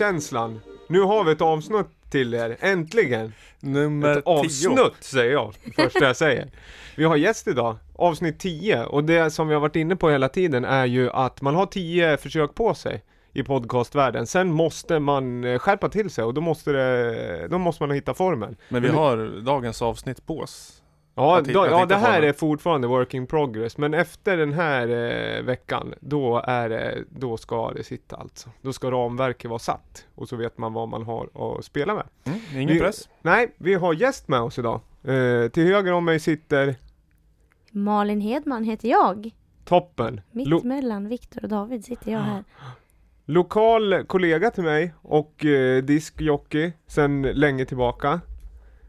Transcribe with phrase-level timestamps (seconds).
[0.00, 0.60] magkänslan.
[0.88, 3.32] Nu har vi ett avsnitt till er, äntligen!
[3.60, 6.50] Nummer Ett avsnutt säger jag, första jag säger.
[6.96, 10.28] Vi har gäst idag, avsnitt 10 och det som vi har varit inne på hela
[10.28, 14.26] tiden är ju att man har 10 försök på sig i podcastvärlden.
[14.26, 18.14] Sen måste man eh, skärpa till sig och då måste, det, då måste man hitta
[18.14, 18.56] formen.
[18.68, 20.82] Men vi har dagens avsnitt på oss.
[21.18, 25.42] Ja, då, ja det här är fortfarande work in progress, men efter den här eh,
[25.42, 28.50] veckan, då är det, då ska det sitta alltså.
[28.62, 32.04] Då ska ramverket vara satt och så vet man vad man har att spela med.
[32.24, 33.08] Mm, ingen Vi- press.
[33.22, 34.80] Nej, vi har gäst med oss idag.
[35.04, 36.74] Eh, till höger om mig sitter
[37.70, 39.30] Malin Hedman heter jag.
[39.64, 40.20] Toppen.
[40.30, 42.44] Mitt Lo- mellan Viktor och David sitter jag här.
[43.24, 48.20] lokal kollega till mig och eh, diskjockey sedan länge tillbaka.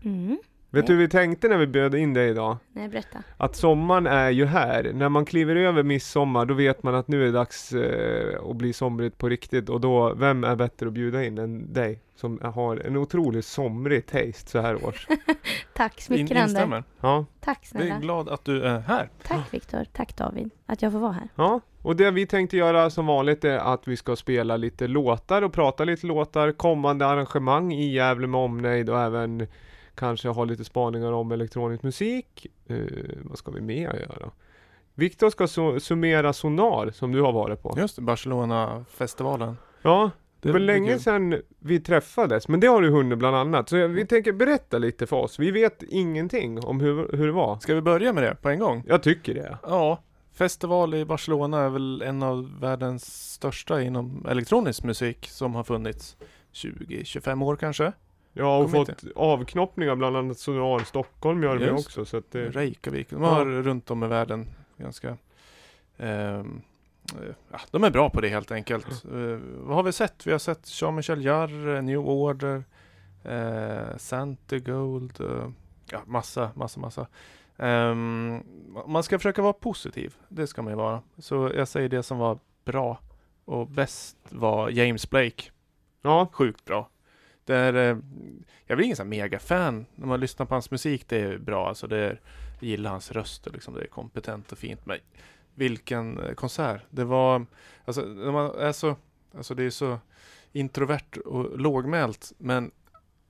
[0.03, 0.37] Mm.
[0.71, 2.57] Vet du hur vi tänkte när vi bjöd in dig idag?
[2.73, 3.23] Nej, berätta.
[3.37, 4.91] Att sommaren är ju här.
[4.93, 8.55] När man kliver över midsommar då vet man att nu är det dags eh, att
[8.55, 11.99] bli somrigt på riktigt och då, vem är bättre att bjuda in än dig?
[12.15, 15.07] Som har en otroligt somrig taste så här års.
[15.73, 16.43] Tack, In, smickrande.
[16.43, 16.83] instämmer.
[17.01, 17.99] Ja, Tack Jag är snälla.
[17.99, 19.09] glad att du är här.
[19.27, 19.85] Tack Viktor.
[19.93, 20.49] Tack David.
[20.65, 21.29] Att jag får vara här.
[21.35, 21.59] ja.
[21.81, 25.53] Och det vi tänkte göra som vanligt är att vi ska spela lite låtar och
[25.53, 29.47] prata lite låtar, kommande arrangemang i Gävle med omnejd och även
[29.99, 32.47] kanske ha lite spaningar om elektronisk musik.
[32.67, 32.77] Eh,
[33.23, 34.31] vad ska vi mer göra?
[34.95, 37.75] Viktor ska su- summera Sonar som du har varit på.
[37.77, 39.57] Just Barcelona-festivalen.
[39.81, 43.69] Ja, det var länge sedan vi träffades, men det har du hunnit bland annat.
[43.69, 45.39] Så jag- vi tänker berätta lite för oss.
[45.39, 47.59] Vi vet ingenting om hur, hur det var.
[47.59, 48.83] Ska vi börja med det på en gång?
[48.87, 49.57] Jag tycker det.
[49.63, 50.03] Ja,
[50.33, 56.17] festival i Barcelona är väl en av världens största inom elektronisk musik som har funnits
[56.51, 57.91] 20-25 år kanske.
[58.39, 62.05] Jag har Kommer fått avknoppningar bland annat Sonar Stockholm gör vi också.
[62.05, 65.17] Så att det, Reykjavik, de har runt om i världen ganska
[65.97, 66.61] ehm,
[67.21, 69.05] eh, ja, de är bra på det helt enkelt.
[69.05, 70.27] Eh, vad har vi sett?
[70.27, 72.63] Vi har sett Jean-Michel Jarre, New Order,
[73.25, 75.49] uh, Santa Gold, eh,
[75.91, 77.07] ja massa, massa, massa.
[77.57, 78.43] Ehm,
[78.87, 81.01] man ska försöka vara positiv, det ska man ju vara.
[81.17, 82.99] Så jag säger det som var bra
[83.45, 85.43] och bäst var James Blake.
[86.01, 86.89] ja, Sjukt bra.
[87.49, 87.97] Det är, eh,
[88.65, 89.85] jag blir ingen sån här mega-fan.
[89.95, 91.67] När man lyssnar på hans musik, det är bra.
[91.67, 92.21] Alltså det är,
[92.59, 94.85] jag gillar hans röst och liksom, det är kompetent och fint.
[94.85, 94.97] Men
[95.55, 96.81] vilken eh, konsert.
[96.89, 97.45] Det var,
[97.85, 98.95] alltså när man är så,
[99.37, 99.99] alltså det är så
[100.51, 102.71] introvert och lågmält, men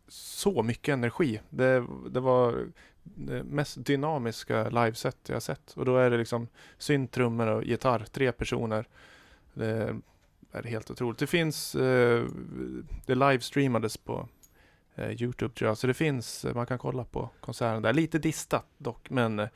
[0.07, 1.41] så mycket energi.
[1.49, 2.67] Det, det var
[3.03, 5.73] det mest dynamiska liveset jag sett.
[5.73, 6.47] Och då är det liksom
[6.77, 8.87] synt, trummor och gitarr, tre personer.
[9.53, 9.95] Det
[10.51, 11.17] är helt otroligt.
[11.19, 12.25] Det finns, eh,
[13.05, 14.27] det livestreamades på
[14.95, 17.93] eh, Youtube tror jag, så det finns, eh, man kan kolla på konserten där.
[17.93, 19.47] Lite distat dock, men eh,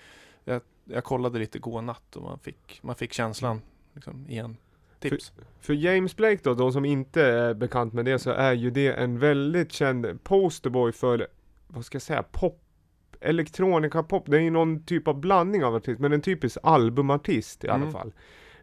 [0.43, 3.61] jag, jag kollade lite gå natt och man fick, man fick känslan
[3.93, 4.57] liksom, igen.
[4.99, 5.31] Tips.
[5.61, 8.87] för James Blake då, de som inte är bekant med det så är ju det
[8.93, 11.27] en väldigt känd posterboy för,
[11.67, 12.59] vad ska jag säga, pop
[13.19, 17.63] elektronika pop, det är ju någon typ av blandning av artist, men en typisk albumartist
[17.63, 17.91] i alla Mm.
[17.91, 18.13] fall.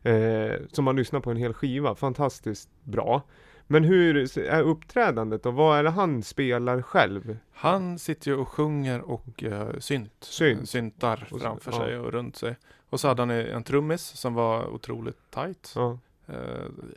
[0.02, 3.22] Eh, som man lyssnar på en hel skiva, fantastiskt bra.
[3.66, 7.36] Men hur är uppträdandet och vad är det han spelar själv?
[7.52, 10.12] Han sitter ju och sjunger och uh, synt.
[10.20, 10.68] Synt.
[10.68, 11.78] Syntar Och så- framför ja.
[11.78, 12.56] sig och runt sig.
[12.90, 15.72] Och så hade han en trummis som var otroligt tight.
[15.76, 15.98] Ja.
[16.26, 16.34] Eh,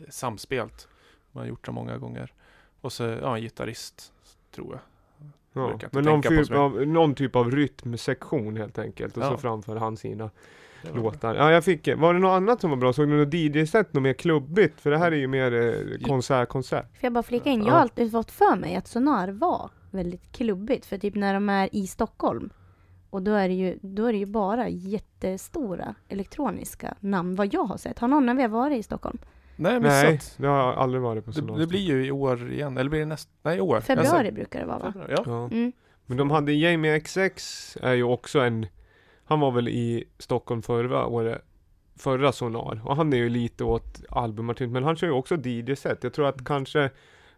[0.09, 0.87] samspelt.
[1.31, 2.33] Man har gjort det många gånger.
[2.81, 4.13] Och så, ja, en gitarrist,
[4.55, 4.81] tror jag.
[5.53, 9.37] Ja, men någon typ, så av, någon typ av rytmsektion helt enkelt och så Ja.
[9.37, 10.29] framför han sina.
[10.95, 11.35] Låtar.
[11.35, 12.93] Ja, jag fick, var det något annat som var bra?
[12.93, 14.81] Såg du något DJ-set, något mer klubbigt?
[14.81, 16.85] För det här är ju mer eh, konsert, konsert.
[16.85, 17.59] Får jag bara flika in?
[17.61, 17.67] Ja.
[17.67, 20.85] Jag har alltid fått för mig att Sonar var väldigt klubbigt.
[20.85, 22.49] För typ när de är i Stockholm.
[23.09, 27.63] Och då är det ju, då är det ju bara jättestora elektroniska namn vad jag
[27.63, 27.99] har sett.
[27.99, 29.17] Har någon av er varit i Stockholm?
[29.55, 30.35] Nej, Nej, missat.
[30.37, 31.57] det har jag aldrig varit på Det, Sonar.
[31.59, 33.31] det blir ju i år igen, eller blir det nästa?
[33.41, 33.79] Nej, i år.
[33.79, 34.93] Februari Alltså, brukar det vara va?
[34.93, 35.23] februari, Ja.
[35.25, 35.45] Ja.
[35.57, 35.71] Mm.
[36.05, 38.65] Men de hade Jamie XX är ju också en
[39.25, 41.41] Han var väl i Stockholm förra året
[41.95, 46.03] Förra Sonar och han är ju lite åt albumartist men han kör ju också DJ-set.
[46.03, 46.89] Jag tror att kanske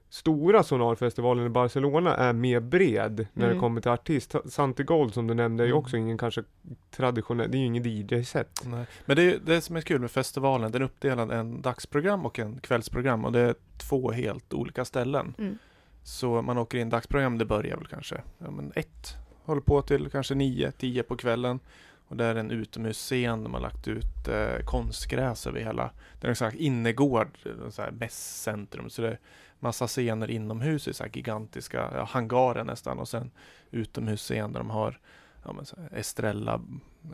[0.10, 3.60] Stora Sonarfestivalen i Barcelona är mer bred när det Mm.
[3.62, 4.36] kommer till artist.
[4.46, 5.80] Santi Gold som du nämnde är ju Mm.
[5.80, 6.44] också ingen kanske
[6.92, 8.62] traditionell, det är ju ingen DJ-set.
[8.66, 8.86] Nej.
[9.06, 12.40] Men det, är, det som är kul med festivalen, den är uppdelad en dagsprogram och
[12.40, 15.34] en kvällsprogram och det är två helt olika ställen.
[15.38, 15.58] Mm.
[16.04, 19.14] Så man åker in dagsprogram, det börjar väl kanske ja, men ett,
[19.46, 21.60] håller på till kanske nio, tio på kvällen.
[22.08, 25.92] Och där är en utomhusscen där man lagt ut eh, konstgräs över hela.
[26.22, 27.38] Det är en sån här innergård,
[27.78, 28.90] här mässcentrum.
[28.90, 29.20] Så det är
[29.60, 33.00] massa scener inomhus i så här gigantiska ja, hangarer nästan.
[33.00, 33.32] Och sen
[33.72, 35.00] utomhusscen där de har
[35.46, 36.62] ja, men så här Estrella,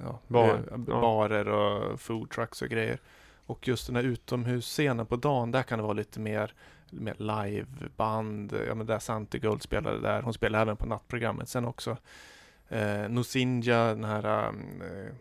[0.03, 0.77] ja, Bar, ja.
[0.77, 2.99] barer och food trucks och grejer.
[3.45, 6.53] Och just den här utomhusscenen på dagen, där kan det vara lite mer
[6.91, 8.53] med liveband.
[8.67, 10.21] Ja men där Santi Gold spelade där.
[10.21, 11.97] Hon spelade även på nattprogrammet sen också.
[12.69, 15.13] Eh, Nusinja, den här um, eh,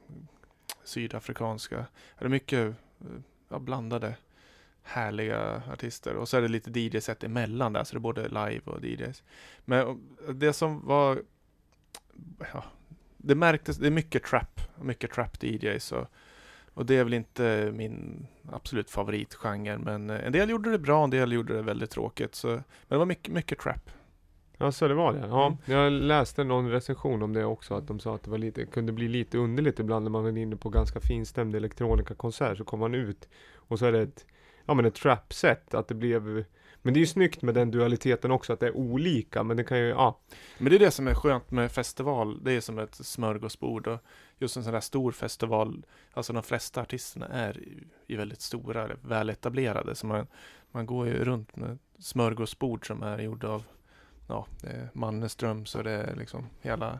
[0.84, 1.86] sydafrikanska.
[2.18, 2.74] Det är mycket eh,
[3.48, 4.14] ja, blandade
[4.82, 6.14] härliga artister.
[6.14, 9.22] Och så är det lite DJ-set emellan där, så det är både live och DJs.
[9.64, 11.22] Men det som var...
[12.52, 12.64] Ja,
[13.16, 16.06] det märktes, det är mycket trap, mycket trap DJs och,
[16.80, 21.10] och det är väl inte min absolut favoritgenre, men en del gjorde det bra, en
[21.10, 22.34] del gjorde det väldigt tråkigt.
[22.34, 23.90] Så, men det var mycket, mycket trap.
[24.58, 25.18] Ja, så det var det.
[25.28, 25.58] Ja, Mm.
[25.64, 28.92] jag läste någon recension om det också, att de sa att det var lite, kunde
[28.92, 32.94] bli lite underligt ibland när man var inne på ganska finstämd elektronikakonsert, så kom man
[32.94, 34.26] ut och så är det ett,
[34.66, 36.44] ja men ett trap-set, att det blev
[36.82, 39.64] men det är ju snyggt med den dualiteten också, att det är olika, men det
[39.64, 40.20] kan ju, ja.
[40.58, 43.98] Men det är det som är skönt med festival, det är som ett smörgåsbord och
[44.40, 47.60] just en sån här stor festival, alltså de flesta artisterna är
[48.06, 50.26] ju- väldigt stora, väletablerade, så man,
[50.70, 53.64] man går ju runt med smörgåsbord som är gjorda av
[54.28, 54.46] ja,
[54.92, 56.98] Mannerström, så det är liksom hela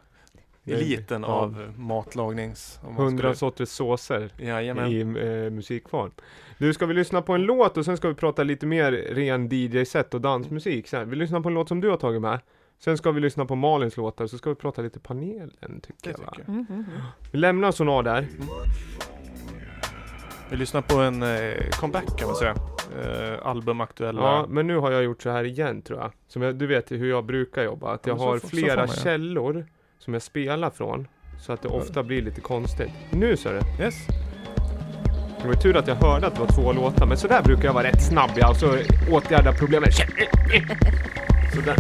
[0.64, 2.80] eliten av matlagnings...
[2.96, 4.90] Hundra sorters såser Jajamän.
[4.90, 6.10] i eh, musikform.
[6.58, 9.48] Nu ska vi lyssna på en låt och sen ska vi prata lite mer ren
[9.52, 11.10] DJ-set och dansmusik sen.
[11.10, 12.40] Vi lyssnar på en låt som du har tagit med.
[12.84, 16.10] Sen ska vi lyssna på Malins låtar, så ska vi prata lite panelen tycker Det
[16.10, 16.16] jag.
[16.16, 16.48] Tycker jag.
[16.48, 17.00] Mm, mm, mm.
[17.30, 18.26] Vi lämnar Sonar där.
[20.50, 22.54] Vi lyssnar på en eh, comeback kan man säga.
[23.02, 24.22] Eh, albumaktuella.
[24.22, 26.12] Ja, men nu har jag gjort så här igen tror jag.
[26.28, 28.48] Som jag, du vet ju hur jag brukar jobba, att Ja, jag så har så
[28.48, 29.02] flera man, ja.
[29.02, 29.66] källor
[29.98, 31.08] som jag spelar från.
[31.40, 32.90] Så att det ofta blir lite konstigt.
[33.10, 33.84] Nu så är det.
[33.84, 33.94] Yes.
[35.42, 37.64] Det var tur att jag hörde att det var två låtar, men så där brukar
[37.64, 38.78] jag vara rätt snabb ja, och så
[39.10, 39.88] åtgärda problemen.
[41.54, 41.76] Sådär.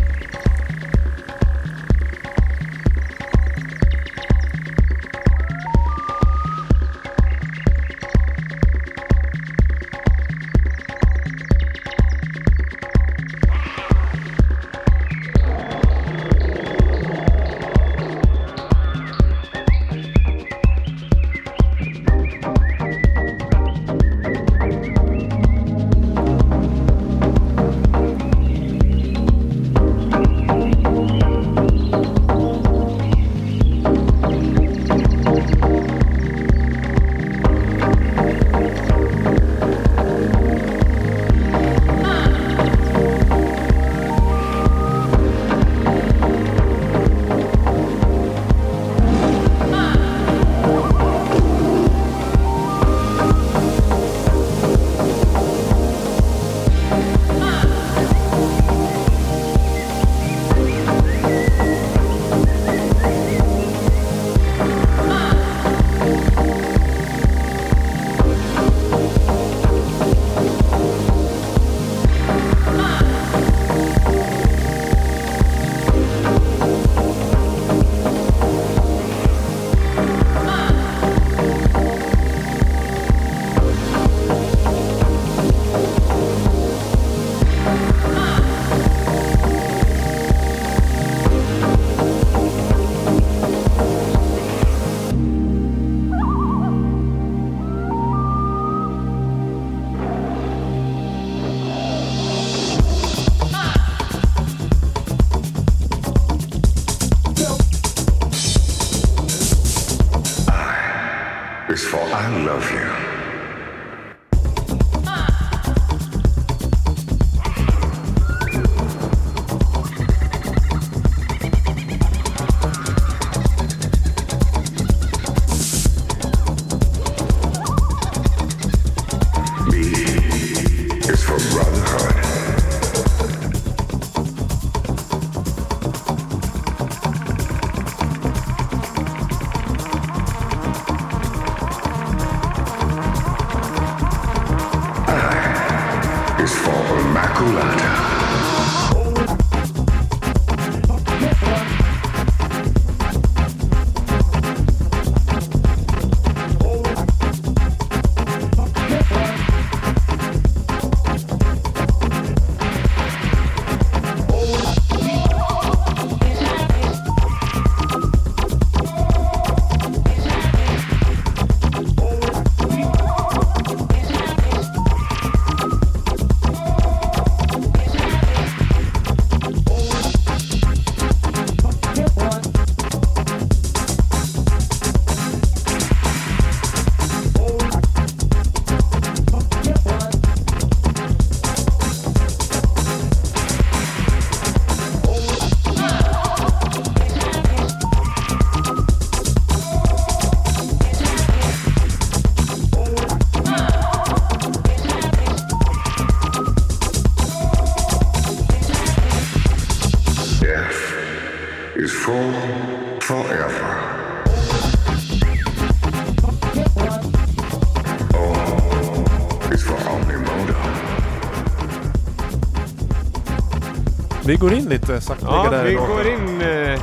[224.30, 225.86] Vi går in lite sakta Ja, där vi då.
[225.86, 226.80] går in eh,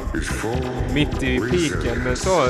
[0.94, 2.04] mitt i piken.
[2.04, 2.48] Men så,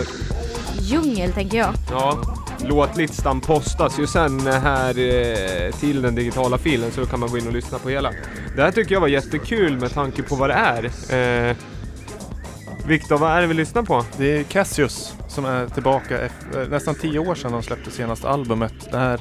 [0.80, 1.74] Djungel tänker jag.
[1.92, 2.18] ja.
[2.60, 7.38] Låtlistan postas ju sen här eh, till den digitala filen så då kan man gå
[7.38, 8.12] in och lyssna på hela.
[8.56, 11.50] Det här tycker jag var jättekul med tanke på vad det är.
[11.50, 11.56] Eh,
[12.88, 14.06] Viktor, vad är det vi lyssnar på?
[14.18, 18.74] Det är Cassius som är tillbaka efter, nästan tio år sedan de släppte senaste albumet.
[18.92, 19.20] Det här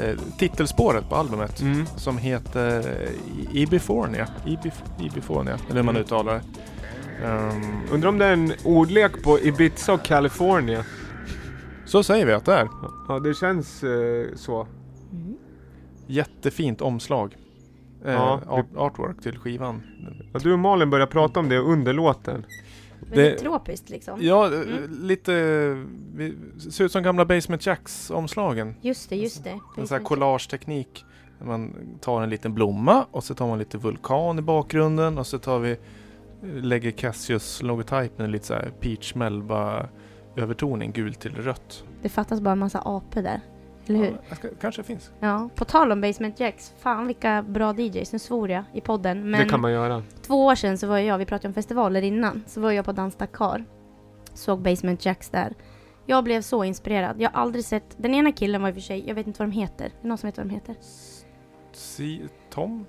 [0.00, 1.86] eh, titelspåret på albumet Mm.
[1.86, 4.28] som heter eh, Ibifornia.
[4.46, 6.02] Ibif, Ibifornia, eller hur man Mm.
[6.02, 6.42] uttalar det.
[7.26, 10.84] Ehm, Undrar om det är en ordlek på Ibiza och California.
[11.84, 12.68] så säger vi att det är.
[13.08, 14.66] Ja, det känns eh, så.
[16.06, 17.36] Jättefint omslag.
[18.04, 19.82] Eh, Ja, art, artwork till skivan.
[20.32, 22.46] Ja, du och Malin började prata om det under låten.
[23.16, 24.18] Väldigt Det- tropiskt liksom.
[24.22, 24.88] Ja, eh, Mm.
[25.06, 25.32] lite...
[26.14, 26.34] Vi,
[26.70, 28.74] ser ut som gamla Basement Jacks omslagen.
[28.80, 29.58] Just det, just det.
[29.76, 31.04] En sån här collage-teknik.
[31.44, 35.38] Man tar en liten blomma och så tar man lite vulkan i bakgrunden och så
[35.38, 35.76] tar vi
[36.54, 39.88] lägger Cassius logotypen lite så här peach melba
[40.36, 41.84] övertoning, gult till rött.
[42.02, 43.40] Det fattas bara en massa apor där.
[43.86, 44.18] Eller hur?
[44.28, 45.10] Ja, ska, kanske finns.
[45.20, 45.48] Ja.
[45.54, 48.12] På tal om Basement Jacks, fan vilka bra DJs.
[48.12, 49.30] Nu svor jag i podden.
[49.30, 50.02] Men Det kan man göra.
[50.22, 52.92] två år sedan så var jag, vi pratade om festivaler innan, så var jag på
[52.92, 53.64] Dans Dakar.
[54.34, 55.54] Såg Basement Jacks där.
[56.06, 57.20] Jag blev så inspirerad.
[57.20, 59.38] Jag har aldrig sett, den ena killen var i och för sig, jag vet inte
[59.42, 59.84] vad de heter.
[59.84, 60.74] Är det någon som vet vad de heter?
[61.72, 62.86] Si, Tom?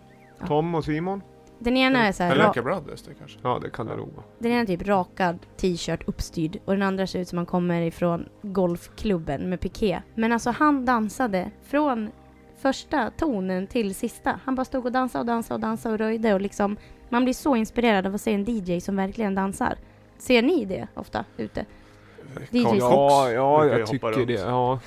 [0.47, 1.21] Tom och Simon?
[1.63, 3.39] Den ena är så här, ra- Brothers det kanske?
[3.43, 4.25] Ja, det kan det nog vara.
[4.39, 7.81] den ena är typ rakad t-shirt uppstyrd och den andra ser ut som han kommer
[7.81, 10.01] ifrån golfklubben med piké.
[10.15, 12.11] Men alltså han dansade från
[12.57, 14.39] första tonen till sista.
[14.43, 16.77] Han bara stod och dansade och dansade och dansade och röjde och liksom
[17.09, 19.75] man blir så inspirerad av att se en DJ som verkligen dansar.
[20.17, 21.65] Ser ni det ofta ute?
[22.51, 22.81] DJ Carl Fox.
[22.81, 24.33] Ja, ja jag hoppa tycker det.
[24.33, 24.79] Ja.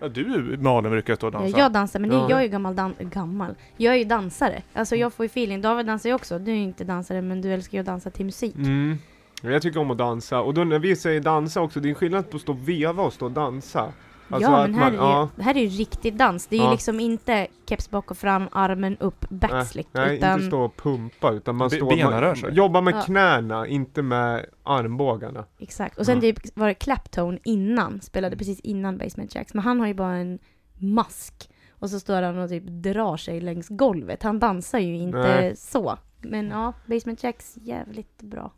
[0.00, 1.58] Ja, du Malin brukar stå och dansa.
[1.58, 2.26] Jag dansar men det, Ja.
[2.30, 3.54] jag är ju gammal, dan- gammal.
[3.76, 4.62] Jag är ju dansare.
[4.74, 5.60] Alltså jag får ju feeling.
[5.60, 6.38] David dansar ju också.
[6.38, 8.54] Du är ju inte dansare men du älskar ju att dansa till musik.
[8.56, 8.98] Mm.
[9.42, 10.40] Jag tycker om att dansa.
[10.40, 12.68] Och då när vi säger dansa också, det är en skillnad på att stå och
[12.68, 13.92] veva och stå och dansa.
[14.30, 15.28] Alltså ja, att men här, man- är ja.
[15.36, 16.46] ju, här är ju riktig dans.
[16.46, 16.70] Det är ju Ja.
[16.72, 19.88] liksom inte keps bak och fram, armen upp, backslick.
[19.92, 21.88] Nej, utan, inte stå och pumpa utan man Be- står...
[21.88, 22.52] benen man, rör sig.
[22.54, 23.02] Jobbar med Ja.
[23.02, 25.44] knäna, inte med armbågarna.
[25.58, 25.98] Exakt.
[25.98, 26.20] Och sen Ja.
[26.20, 29.54] typ var det Claptone innan, spelade precis innan Basement Jacks.
[29.54, 30.38] Men han har ju bara en
[30.78, 31.50] mask.
[31.80, 34.22] Och så står han och typ drar sig längs golvet.
[34.22, 35.56] Han dansar ju inte Nej.
[35.56, 35.98] så.
[36.20, 38.52] Men ja, Basement Jacks jävligt bra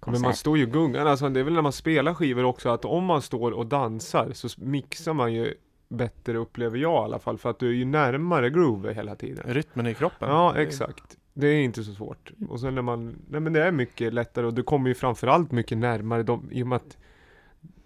[0.00, 0.40] Men man konsert.
[0.40, 3.04] står ju och gungar, alltså det är väl när man spelar skivor också att om
[3.04, 5.54] man står och dansar så mixar man ju
[5.88, 9.54] bättre upplever jag i alla fall för att du är ju närmare groove hela tiden.
[9.54, 10.28] Rytmen i kroppen.
[10.28, 11.16] Ja, exakt.
[11.34, 12.32] Det är inte så svårt.
[12.48, 15.52] Och sen när man, nej men det är mycket lättare och du kommer ju framförallt
[15.52, 16.96] mycket närmare dem i och med att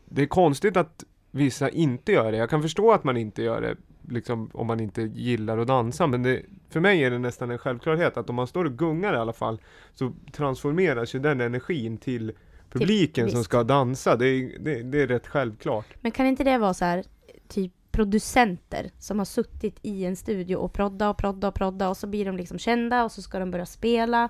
[0.05, 2.39] det är konstigt att vissa inte gör det.
[2.39, 3.77] Jag kan förstå att man inte gör det
[4.11, 7.59] liksom om man inte gillar att dansa men det, för mig är det nästan en
[7.59, 9.61] självklarhet att om man står och gungar i alla fall
[9.95, 12.33] så transformeras ju den energin till
[12.71, 13.45] publiken som visst.
[13.45, 14.17] ska dansa.
[14.17, 15.87] Det är, det, det är rätt självklart.
[16.01, 17.05] Men kan inte det vara så här,
[17.49, 21.97] typ producenter som har suttit i en studio och prodda och prodda och prodda och
[21.97, 24.29] så blir de liksom kända och så ska de börja spela.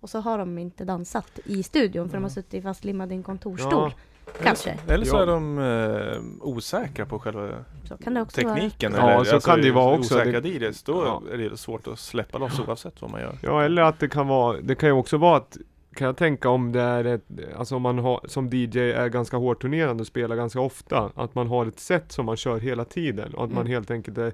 [0.00, 3.22] Och så har de inte dansat i studion för de har suttit fastlimmade i en
[3.22, 3.92] kontorsstol.
[4.42, 4.78] Kanske.
[4.88, 7.48] Eller så är de eh, osäkra på själva
[7.88, 8.54] Så kan det också vara.
[8.54, 8.92] tekniken.
[8.96, 10.14] Ja, eller, så kan det ju vara också.
[10.14, 11.22] Osäkra Det- DJs, då Ja.
[11.32, 13.38] är det svårt att släppa loss oavsett vad man gör.
[13.42, 15.56] Ja, eller att det kan vara, det kan ju också vara att
[15.94, 17.24] kan jag tänka om det är ett,
[17.56, 21.34] alltså om man har, som DJ är ganska hårt turnerande och spelar ganska ofta, att
[21.34, 23.72] man har ett sätt som man kör hela tiden och att man Mm.
[23.72, 24.32] helt enkelt är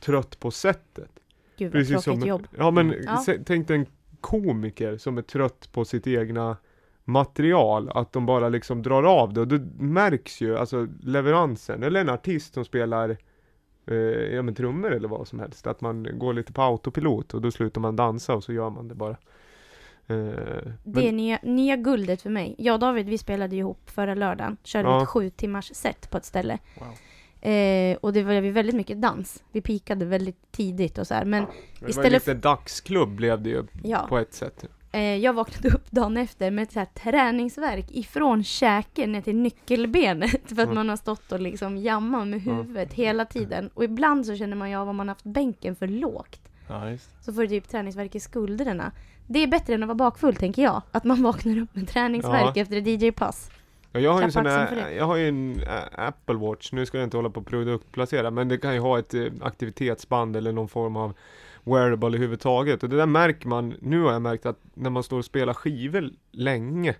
[0.00, 1.10] trött på sättet.
[1.58, 2.46] Gud vad tråkigt som, jobb.
[2.58, 3.16] ja men Ja.
[3.26, 3.86] se- tänk dig en
[4.20, 6.56] komiker som är trött på sitt egna
[7.04, 12.00] material, att de bara liksom drar av det och det märks ju, alltså leveransen, eller
[12.00, 13.16] en artist som spelar
[13.86, 13.96] eh,
[14.34, 17.50] ja men trummor eller vad som helst, att man går lite på autopilot och då
[17.50, 19.16] slutar man dansa och så gör man det bara.
[20.06, 20.16] Eh,
[20.84, 22.54] Det är men, nya, nya guldet för mig.
[22.58, 24.56] Jag och David vi spelade ju ihop förra lördagen.
[24.62, 25.02] Körde Ja.
[25.02, 26.58] ett sju timmars set på ett ställe.
[26.78, 26.88] Wow.
[27.52, 29.44] Eh, och det var ju väldigt mycket dans.
[29.52, 31.24] Vi pikade väldigt tidigt och så här.
[31.24, 31.50] Men det
[31.82, 34.64] var istället lite dagsklubb blev det ju ja, på ett sätt.
[34.94, 39.36] Eh, jag vaknade upp dagen efter med ett så här träningsverk ifrån käken ner till
[39.36, 40.30] nyckelbenet.
[40.46, 40.74] För att Mm.
[40.74, 42.52] man har stått och liksom jammat med Ja.
[42.52, 43.70] huvudet hela tiden.
[43.74, 46.40] Och ibland så känner man ju av om man haft bänken för lågt.
[46.68, 46.82] Ja.
[47.20, 48.92] Så får du typ träningsverk i skulderna.
[49.26, 50.82] Det är bättre än att vara bakfull tänker jag.
[50.92, 52.62] Att man vaknar upp med träningsverk Ja.
[52.62, 53.50] efter ett DJ-pass.
[53.92, 56.98] Ja, jag har en sån här, jag har ju en ä, Apple Watch, nu ska
[56.98, 60.52] jag inte hålla på att produktplacera, men det kan ju ha ett eh, aktivitetsband eller
[60.52, 61.14] någon form av
[61.64, 62.82] wearable överhuvudtaget.
[62.82, 65.54] Och det där märker man, nu har jag märkt att när man står och spelar
[65.54, 66.94] skivor länge,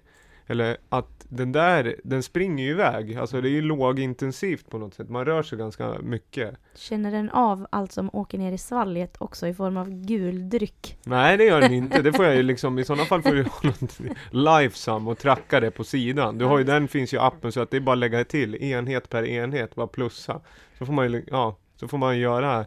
[0.47, 3.17] eller att den där, den springer ju iväg.
[3.17, 5.09] Alltså det är ju lågintensivt på något sätt.
[5.09, 6.55] Man rör sig ganska mycket.
[6.75, 10.99] Känner den av allt som åker ner i svalget också i form av gul dryck?
[11.05, 12.03] Nej det gör den inte.
[12.03, 15.61] Det får jag ju liksom, i sådana fall får du ha något Lifesum och tracka
[15.61, 16.39] det på sidan.
[16.39, 18.55] Du har ju, den finns ju appen så att det är bara att lägga till
[18.55, 20.41] enhet per enhet, bara plussa.
[20.79, 22.67] Så får man ju, ja, så får man göra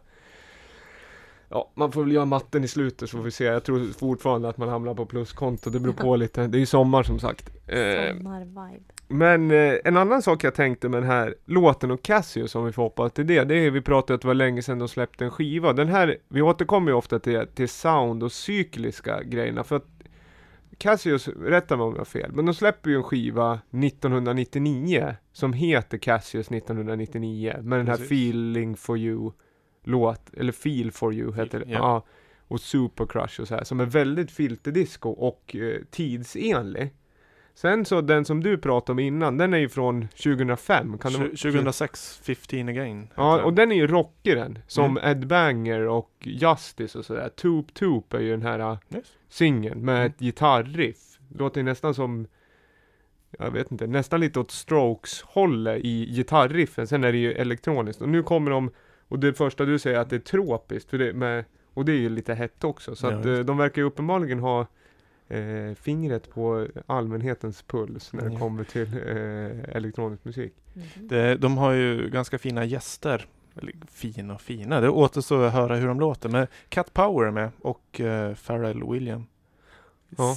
[1.50, 3.44] Ja, man får väl göra matten i slutet så får vi se.
[3.44, 5.70] Jag tror fortfarande att man hamnar på pluskonto.
[5.70, 6.48] Det beror på lite.
[6.48, 7.50] Det är ju sommar som sagt.
[7.68, 8.84] Eh, Sommarvibe.
[9.08, 12.72] men eh, en annan sak jag tänkte med den här låten och Casio som vi
[12.72, 15.26] får hoppas till det, det är vi pratade att det var länge sedan de släppte
[15.26, 15.74] en skiva.
[15.74, 19.86] Den här, vi återkommer ju ofta till, till sound och cykliska grejerna för att
[20.78, 25.54] Casios, rätta mig om jag har fel, men de släpper ju en skiva 1999 som
[25.54, 28.12] heter Casios 1999 med den här Precis.
[28.12, 29.32] Feeling for you
[29.88, 31.66] låt, eller Feel for you heter det.
[31.72, 31.78] ja.
[31.78, 32.06] Ja.
[32.50, 36.94] Och Super Crush och så här, som är väldigt filterdisco och eh, tidsenlig.
[37.54, 40.98] Sen så den som du pratade om innan, den är ju från 2005.
[40.98, 43.08] Kan det vara- 2006, 15 again.
[43.16, 44.60] Ja, och den är ju rockig den.
[44.68, 45.12] Som Mm.
[45.12, 47.30] Ed Banger och Justice och sådär.
[47.36, 49.06] Toop Toop är ju den här uh, Yes.
[49.30, 50.08] singeln med Mm.
[50.08, 51.20] ett gitarriff.
[51.38, 52.28] Låter ju nästan som
[53.40, 56.88] jag vet inte, nästan lite åt Strokes hållet i gitarriffen.
[56.88, 58.02] Sen är det ju elektroniskt.
[58.02, 58.72] Och nu kommer de,
[59.08, 60.90] och det första du säger att det är tropiskt.
[60.90, 62.96] För det med, och det är ju lite hett också.
[62.96, 64.68] Så Ja, att eh, de verkar ju uppenbarligen ha
[65.28, 68.40] eh, fingret på allmänhetens puls när det Ja.
[68.40, 70.54] kommer till eh, elektronisk musik.
[70.74, 71.08] Mhm.
[71.08, 73.26] Det, de har ju ganska fina gäster.
[73.92, 76.30] Fina och fina, det återstår att höra hur de låter.
[76.30, 79.28] Men Cat Power är med och uh, Pharrell Williams.
[80.18, 80.36] Ja.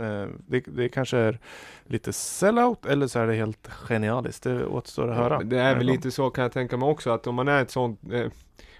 [0.00, 1.38] Eh, det, det kanske är
[1.84, 4.42] lite sellout eller så är det helt genialiskt.
[4.42, 5.42] Det återstår att höra.
[5.42, 7.70] Det är väl lite så kan jag tänka mig också att om man är ett
[7.70, 8.30] sånt eh,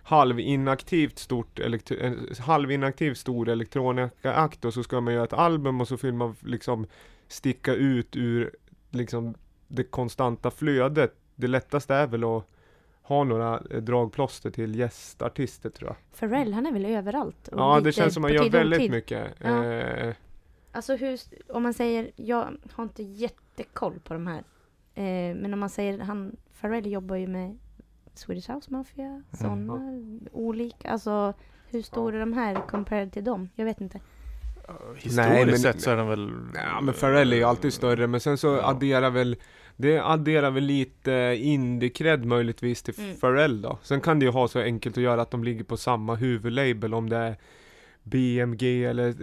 [0.02, 5.96] halvinaktivt stort en halvinaktiv stor elektronikaakt och så ska man göra ett album och så
[5.96, 6.86] vill man liksom
[7.28, 8.50] sticka ut ur
[8.90, 9.34] liksom
[9.68, 11.14] det konstanta flödet.
[11.34, 12.44] Det lättaste är väl att
[13.02, 16.18] ha några eh, dragplåster till gästartister tror jag.
[16.18, 17.48] Pharrell, han är väl överallt?
[17.48, 18.90] och Ja, det känns som man på gör tid väldigt otid.
[18.90, 19.26] mycket.
[19.38, 19.64] Ja.
[19.64, 20.14] Eh,
[20.76, 24.38] Alltså hur, om man säger, jag har inte jättekoll på de här.
[24.94, 27.58] Eh, men om man säger, han, Pharrell jobbar ju med
[28.14, 29.80] Swedish House Mafia, sådana
[30.32, 31.32] olika, alltså
[31.70, 33.48] hur stora är de här compared till dem?
[33.54, 34.00] Jag vet inte.
[34.94, 36.30] Historiskt Nej, men- sett så är den väl...
[36.54, 38.62] Ja men Pharrell är ju alltid större men sen så Ja.
[38.70, 39.36] adderar väl
[39.76, 43.16] Det adderar väl lite indie-cred möjligtvis till Mm.
[43.16, 45.76] Pharrell då Sen kan det ju ha så enkelt att göra att de ligger på
[45.76, 47.36] samma huvudlabel om det är
[48.06, 49.14] BMG eller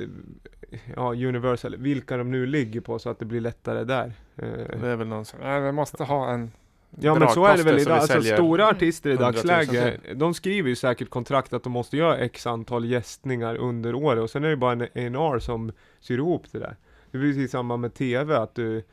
[0.96, 4.14] Ja Universal, vilka de nu ligger på så att det blir lättare där.
[4.36, 6.52] Eh, Det är väl någon som, nej, vi måste ha en
[7.00, 10.34] Ja men så är det väl idag, alltså stora artister i 100 000 dagsläge De
[10.34, 14.44] skriver ju säkert kontrakt att de måste göra x antal gästningar under året och sen
[14.44, 16.76] är det bara en A&R som syr ihop det där.
[17.12, 18.84] Det är precis samma med TV att du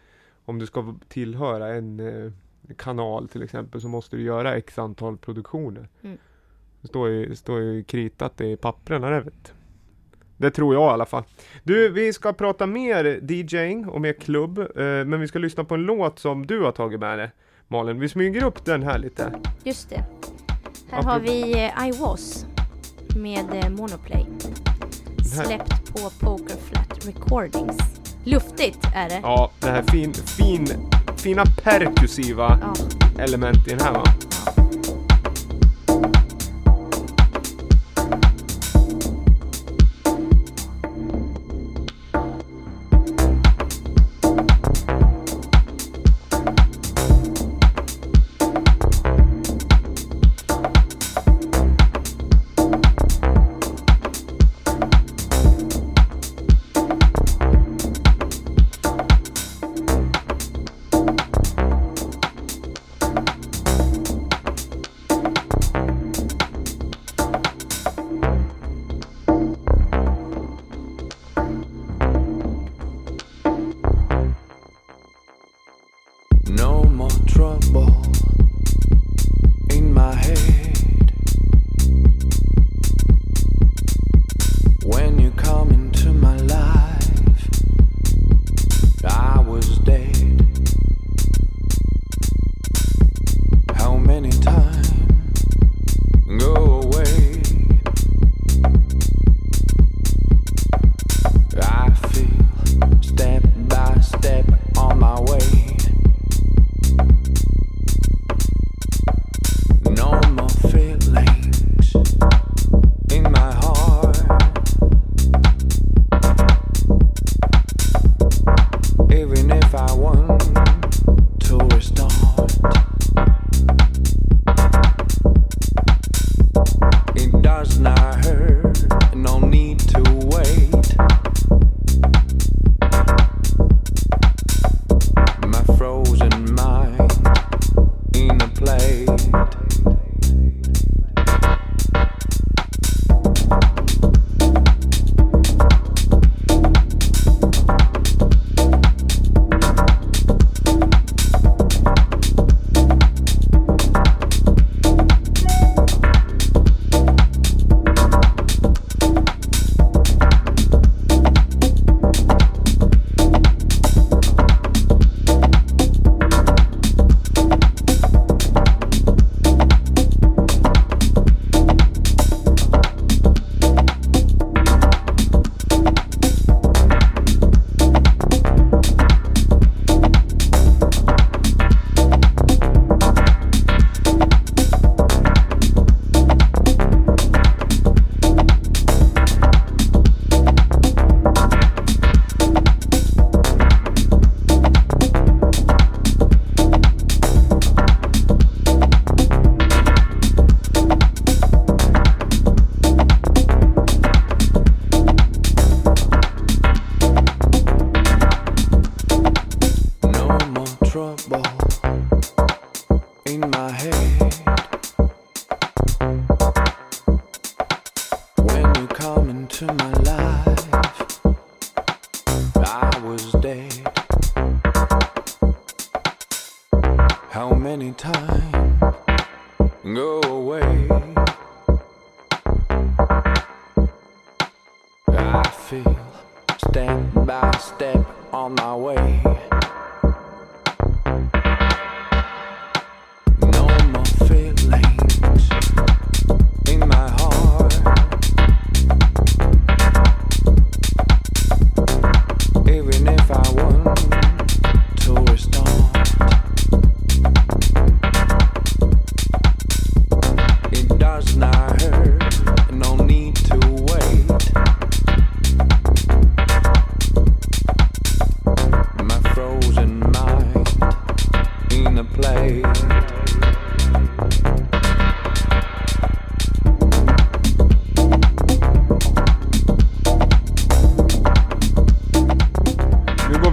[0.44, 2.32] Om du ska tillhöra en eh,
[2.76, 5.88] kanal till exempel så måste du göra x antal produktioner.
[6.02, 6.18] Mm.
[6.80, 9.44] Det står ju, står ju kritat i papperna där vet.
[9.44, 9.59] du.
[10.40, 11.22] Det tror jag i alla fall.
[11.62, 15.74] Du, vi ska prata mer DJing och mer klubb, eh, men vi ska lyssna på
[15.74, 17.30] en låt som du har tagit med dig.
[17.68, 19.32] Malin, vi smyger upp den här lite.
[19.64, 19.96] Just det.
[19.96, 22.46] Här Apropå- har vi eh, I Was
[23.16, 24.26] med eh, Monoplay.
[25.44, 27.78] Släppt på Poker Flat Recordings.
[28.24, 29.20] Luftigt är det.
[29.22, 30.66] Ja, det här fin, fin,
[31.16, 32.74] fina perkussiva Ja.
[33.24, 34.02] element i den här va?
[34.46, 34.49] No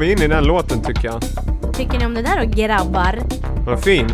[0.07, 1.21] vi in i den låten tycker jag.
[1.73, 3.19] Tycker ni om det där då grabbar?
[3.65, 4.07] Vad fin.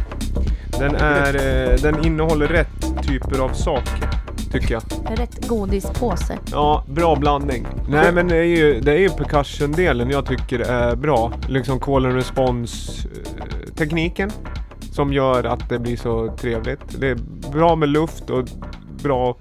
[0.80, 4.10] Den är, eh, den innehåller rätt typer av saker.
[4.52, 4.84] Tycker jag.
[5.20, 6.38] Rätt godispåse.
[6.52, 7.68] Ja, bra blandning.
[7.90, 11.32] Nej men det är ju, det är ju percussion-delen jag tycker är bra.
[11.48, 13.08] Liksom call and response
[13.78, 14.28] eh.
[14.92, 17.00] Som gör att det blir så trevligt.
[17.00, 17.18] Det är
[17.52, 18.46] bra med luft och
[19.04, 19.38] bra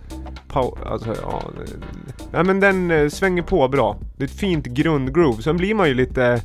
[0.86, 1.42] Alltså ja.
[1.58, 1.86] det-
[2.32, 3.96] Nej men den eh, svänger på bra.
[4.22, 5.42] Det är ett fint grundgroove.
[5.42, 6.42] Sen blir man ju lite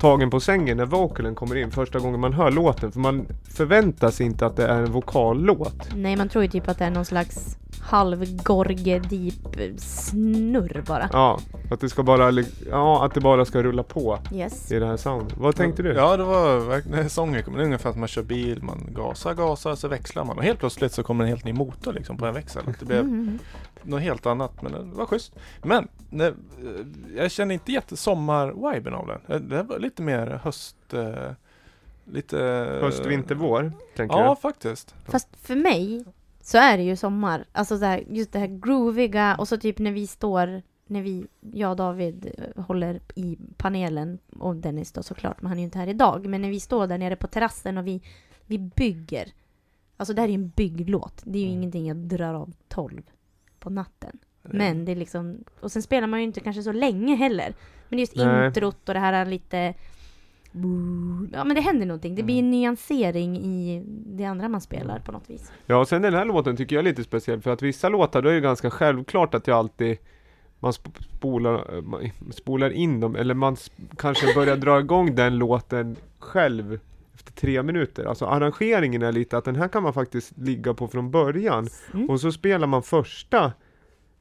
[0.00, 2.92] tagen på sängen när vocalen kommer in första gången man hör låten.
[2.92, 5.88] För man förväntar sig inte att det är en vokallåt.
[5.94, 11.08] Nej, man tror ju typ att det är någon slags halvgorge deep snurr bara.
[11.12, 11.38] Ja,
[11.70, 12.30] att det ska bara,
[12.70, 14.72] ja, att det bara ska rulla på Yes.
[14.72, 15.36] i det här soundet.
[15.38, 15.92] Vad tänkte du?
[15.92, 17.58] Ja, det var verkligen sången kommer.
[17.58, 20.58] Det är ungefär som man kör bil, man gasar, gasar, så växlar man och helt
[20.58, 22.62] plötsligt så kommer en helt ny motor liksom på en växel.
[22.80, 23.38] Det blev Mm.
[23.82, 25.32] något helt annat, men det var schysst.
[25.62, 26.34] Men när, eh,
[27.16, 29.20] jag känner inte jättesommar-viben av den.
[29.28, 30.76] Eh, Det var lite mer höst...
[30.94, 31.30] Eh,
[32.04, 32.38] lite...
[32.82, 34.94] Höst, vinter, vår, tänker Ja, faktiskt.
[35.04, 36.04] Fast för mig
[36.40, 37.44] så är det ju sommar.
[37.52, 41.26] Alltså så här, just det här grooviga och så typ när vi står, när vi,
[41.52, 45.64] jag och David eh, håller i panelen och Dennis då såklart, men han är ju
[45.64, 46.26] inte här idag.
[46.26, 48.02] Men när vi står där nere på terrassen och vi,
[48.46, 49.32] vi bygger.
[49.96, 51.22] Alltså det här är ju en bygglåt.
[51.24, 51.58] Det är ju Mm.
[51.58, 53.02] ingenting jag drar av 12
[53.60, 54.18] på natten.
[54.42, 57.54] Men det är liksom, och sen spelar man ju inte kanske så länge heller.
[57.88, 58.46] Men är just Nej.
[58.46, 59.74] introt och det här lite
[61.32, 62.14] Ja men det händer någonting.
[62.14, 65.52] Det blir en nyansering i det andra man spelar på något vis.
[65.66, 68.22] Ja, och sen den här låten tycker jag är lite speciell för att vissa låtar
[68.22, 69.96] då är det ganska självklart att jag alltid
[70.64, 73.56] man sp- spolar, man spolar in dem eller man
[73.96, 76.78] kanske börjar dra igång den låten själv
[77.14, 78.04] efter tre minuter.
[78.04, 82.10] Alltså arrangeringen är lite att den här kan man faktiskt ligga på från början Mm.
[82.10, 83.52] och så spelar man första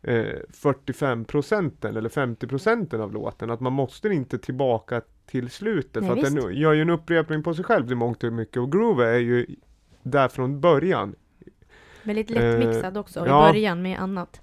[0.01, 3.49] eh, 45 procenten eller 50 procenten av låten.
[3.49, 7.43] Att man måste inte tillbaka till slutet Nej, för att den gör ju en upprepning
[7.43, 9.45] på sig själv i mångt och mycket och groove är ju
[10.03, 11.15] där från början.
[12.03, 13.47] Väldigt Eh, lättmixad också i ja.
[13.51, 14.41] början med annat.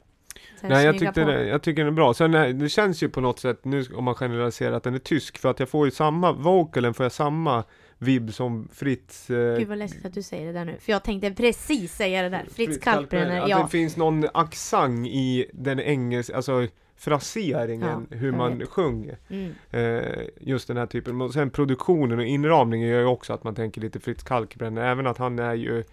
[0.62, 2.14] Nej jag tyckte det, jag tycker den är bra.
[2.14, 4.98] Sen är, det känns ju på något sätt nu om man generaliserar att den är
[4.98, 7.64] tysk för att jag får ju samma, vocalen får jag samma
[7.98, 10.76] vibb som Fritz eh, Gud vad läskigt att du säger det där nu.
[10.80, 12.42] För jag tänkte precis säga det där.
[12.42, 13.62] Fritz Fritz Kalkbrenner, Att ja.
[13.62, 18.68] det finns någon accent i den engelska, alltså fraseringen, Ja, hur man vet.
[18.68, 19.18] sjunger.
[19.28, 19.52] Mm.
[19.70, 21.20] Eh, just den här typen.
[21.20, 24.82] Och sen produktionen och inramningen gör ju också att man tänker lite Fritz Kalkbrenner.
[24.82, 25.84] Även att han är ju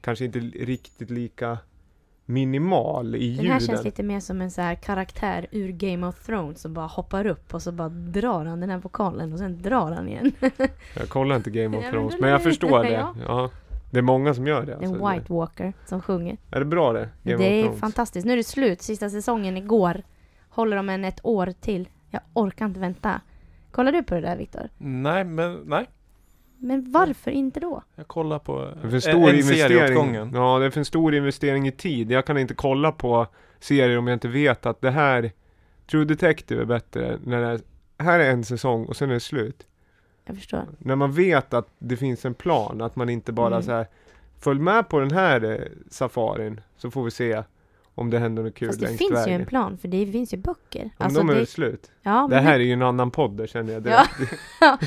[0.00, 1.58] kanske inte riktigt lika
[2.26, 3.84] minimal i Den här känns ljuden.
[3.84, 7.54] lite mer som en så här karaktär ur Game of Thrones som bara hoppar upp
[7.54, 10.32] och så bara drar han den här vokalen och sen drar han igen.
[10.96, 12.90] Jag kollar inte Game of Ja, men Thrones, men jag förstår det.
[12.92, 13.14] ja.
[13.26, 13.50] Ja.
[13.90, 14.72] Det är många som gör det.
[14.72, 15.08] En Alltså.
[15.10, 16.36] White Walker som sjunger.
[16.50, 17.08] Är det bra det?
[17.22, 18.26] Game det of är fantastiskt.
[18.26, 18.82] Nu är det slut.
[18.82, 20.02] Sista säsongen igår.
[20.48, 21.88] Håller de en ett år till.
[22.10, 23.20] Jag orkar inte vänta.
[23.70, 24.68] Kollar du på det där Viktor?
[24.78, 25.86] Nej, men nej.
[26.64, 27.82] Men varför inte då?
[27.94, 30.14] Jag kollar på Det är för en, stor en investering.
[30.34, 32.10] Ja, det är för en stor investering i tid.
[32.10, 33.26] Jag kan inte kolla på
[33.60, 35.32] serier om jag inte vet att det här
[35.90, 37.60] True Detective är bättre när det är,
[37.98, 39.66] här är en säsong och sen är det slut.
[40.24, 40.64] Jag förstår.
[40.78, 43.62] När man vet att det finns en plan, att man inte bara Mm.
[43.62, 43.86] så här
[44.38, 45.58] Följ med på den här eh,
[45.90, 47.42] safarin så får vi se
[47.94, 49.40] om det händer något kul Fast det längs finns ju vägen.
[49.40, 50.82] en plan för det finns ju böcker.
[50.84, 51.90] Om Alltså de är det, slut.
[52.02, 54.04] ja, Det här är ju en annan podd där känner jag Ja.
[54.18, 54.34] direkt.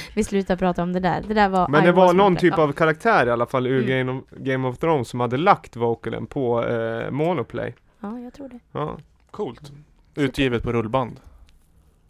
[0.15, 1.23] vi slutar prata om det där.
[1.27, 3.83] Det där var Men I det var någon typ av karaktär i alla fall ur
[3.83, 3.87] Mm.
[4.07, 7.75] Game, of, Game of Thrones som hade lagt vocalen på eh, Monoplay.
[7.99, 8.59] Ja, jag tror det.
[8.71, 8.97] Ja.
[9.31, 9.71] Coolt.
[10.15, 11.19] Utgivet på rullband.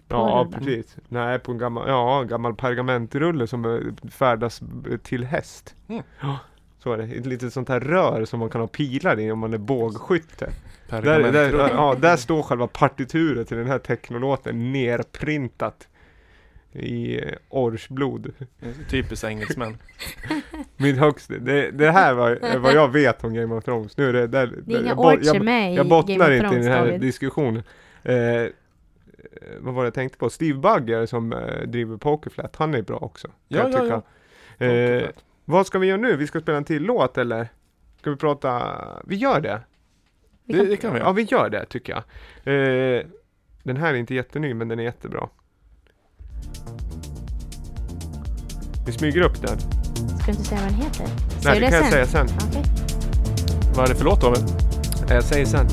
[0.10, 0.60] Ja, rullen.
[0.65, 0.97] precis.
[1.07, 4.62] Nej, på en gammal, ja, en gammal pergamentrulle som eh, färdas
[5.03, 5.75] till häst.
[5.88, 6.03] Mm.
[6.21, 6.38] Ja,
[6.93, 7.04] är det.
[7.04, 10.50] Ett litet sånt här rör som man kan ha pilar i om man är bågskytte.
[10.89, 15.88] Där, där, ja, där står själva partituret till den här technolåten nerprintat
[16.71, 18.32] i eh, orsblod.
[18.89, 19.78] Typiskt engelsmän.
[20.78, 23.97] Min högsta, det, det här var vad jag vet om Game of Thrones.
[23.97, 26.32] Nu är det, där, Det är inga jag, bo- orcher jag, med i jag bottnar
[26.32, 27.02] inte i Thrones, den här David.
[27.02, 27.63] diskussionen.
[28.04, 28.45] Eh,
[29.60, 30.30] vad var det jag tänkte på?
[30.30, 33.28] Steve Bugger som eh, driver Pokerflat, han är bra också.
[33.47, 34.02] Ja, jag ja, tycka.
[34.58, 34.65] ja.
[34.65, 35.10] Eh,
[35.49, 36.15] vad ska vi göra nu?
[36.15, 37.47] Vi ska spela en till låt eller?
[37.99, 38.73] Ska vi prata?
[39.05, 39.62] Vi gör det.
[40.45, 42.03] Vi Det, kan- det kan vi Ja, vi gör det tycker jag.
[42.53, 43.05] Eh,
[43.63, 45.29] den här är inte jätteny, men den är jättebra.
[48.86, 49.60] Vi smyger upp den.
[49.60, 51.03] Ska du inte säga vad den heter?
[51.07, 51.91] Nej, Säger det du kan jag sen?
[51.91, 52.27] säga sen.
[52.49, 52.63] Okej.
[53.75, 54.43] Vad är det för låt David?
[55.10, 55.67] Eh, Jag säger sen.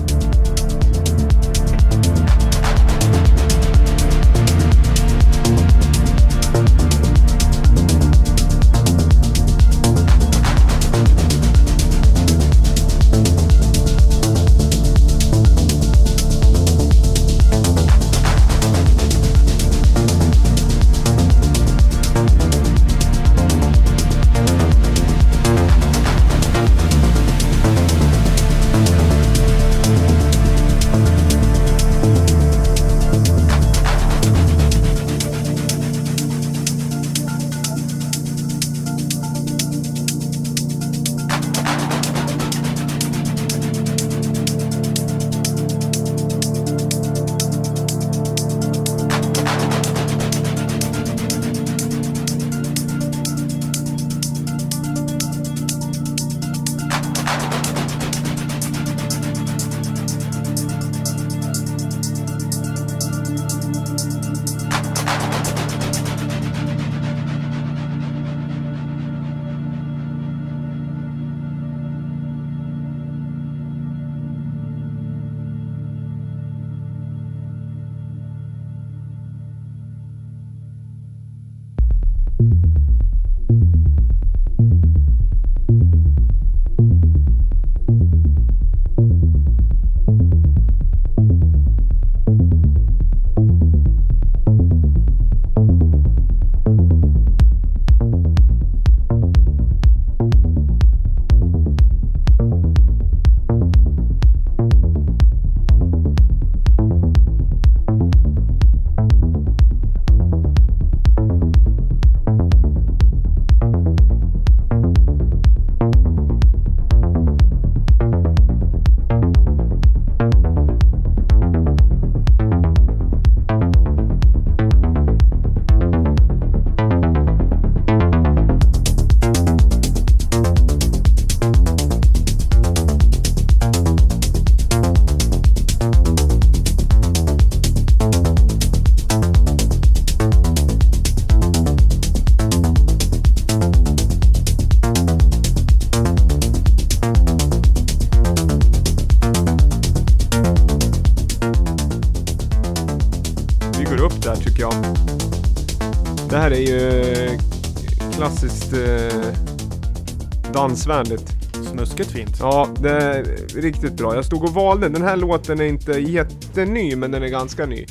[160.85, 161.33] dansvänligt.
[161.73, 162.37] Snuskigt fint.
[162.41, 163.25] Ja, det är
[163.61, 164.15] riktigt bra.
[164.15, 164.89] Jag stod och valde.
[164.89, 167.87] Den här låten är inte jätteny, men den är ganska ny.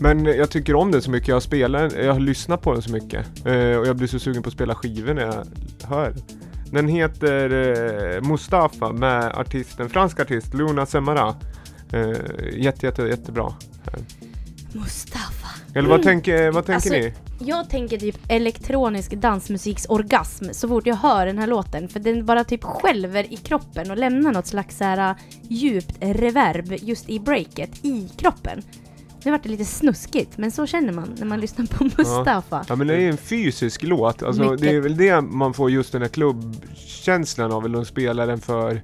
[0.00, 1.28] Men jag tycker om den så mycket.
[1.28, 3.46] Jag spelar den, jag har lyssnat på den så mycket.
[3.46, 5.46] Eh, och jag blir så sugen på att spela skivor när jag
[5.88, 6.22] hör den.
[6.70, 7.50] Den heter
[8.14, 11.34] eh, Mustafa med artisten, fransk artist Luna Semara.
[11.92, 12.10] Eh,
[12.56, 13.54] jätte, jätte, jättebra.
[14.72, 15.41] Mustafa.
[15.74, 17.12] Eller vad tänker, vad tänker Alltså, ni?
[17.38, 21.88] Jag tänker typ elektronisk dansmusiksorgasm så fort jag hör den här låten.
[21.88, 25.16] För den bara typ skälver i kroppen och lämnar något slags så här äh,
[25.48, 28.62] djupt reverb just i breaket i kroppen.
[29.24, 32.64] Nu vart det lite snuskigt, men så känner man när man lyssnar på Mustafa.
[32.68, 34.60] Ja men det är en fysisk låt, alltså Mycket.
[34.60, 38.40] det är väl det man får just den här klubbkänslan av, eller de spelar den
[38.40, 38.82] för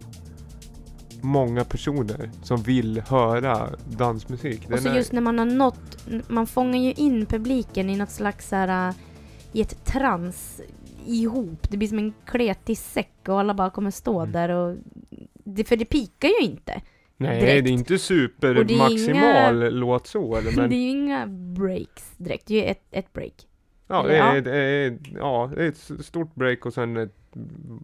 [1.20, 4.64] många personer som vill höra dansmusik.
[4.64, 7.96] Och Den så är- just när man har nått, man fångar ju in publiken i
[7.96, 8.94] något slags så här,
[9.52, 10.60] i ett trans
[11.06, 11.70] ihop.
[11.70, 14.32] Det blir som en kletig säck och alla bara kommer stå Mm.
[14.32, 14.76] där och
[15.44, 16.80] det, för det pikar ju inte.
[17.16, 17.64] Nej, direkt.
[17.64, 22.10] det är inte Och det supermaximal låt så eller det är men ju inga breaks
[22.16, 23.32] direkt, det är ju ett, ett break.
[23.88, 24.36] Ja, det Ja.
[24.36, 27.14] är, det är, ja, det är ett stort break och sen ett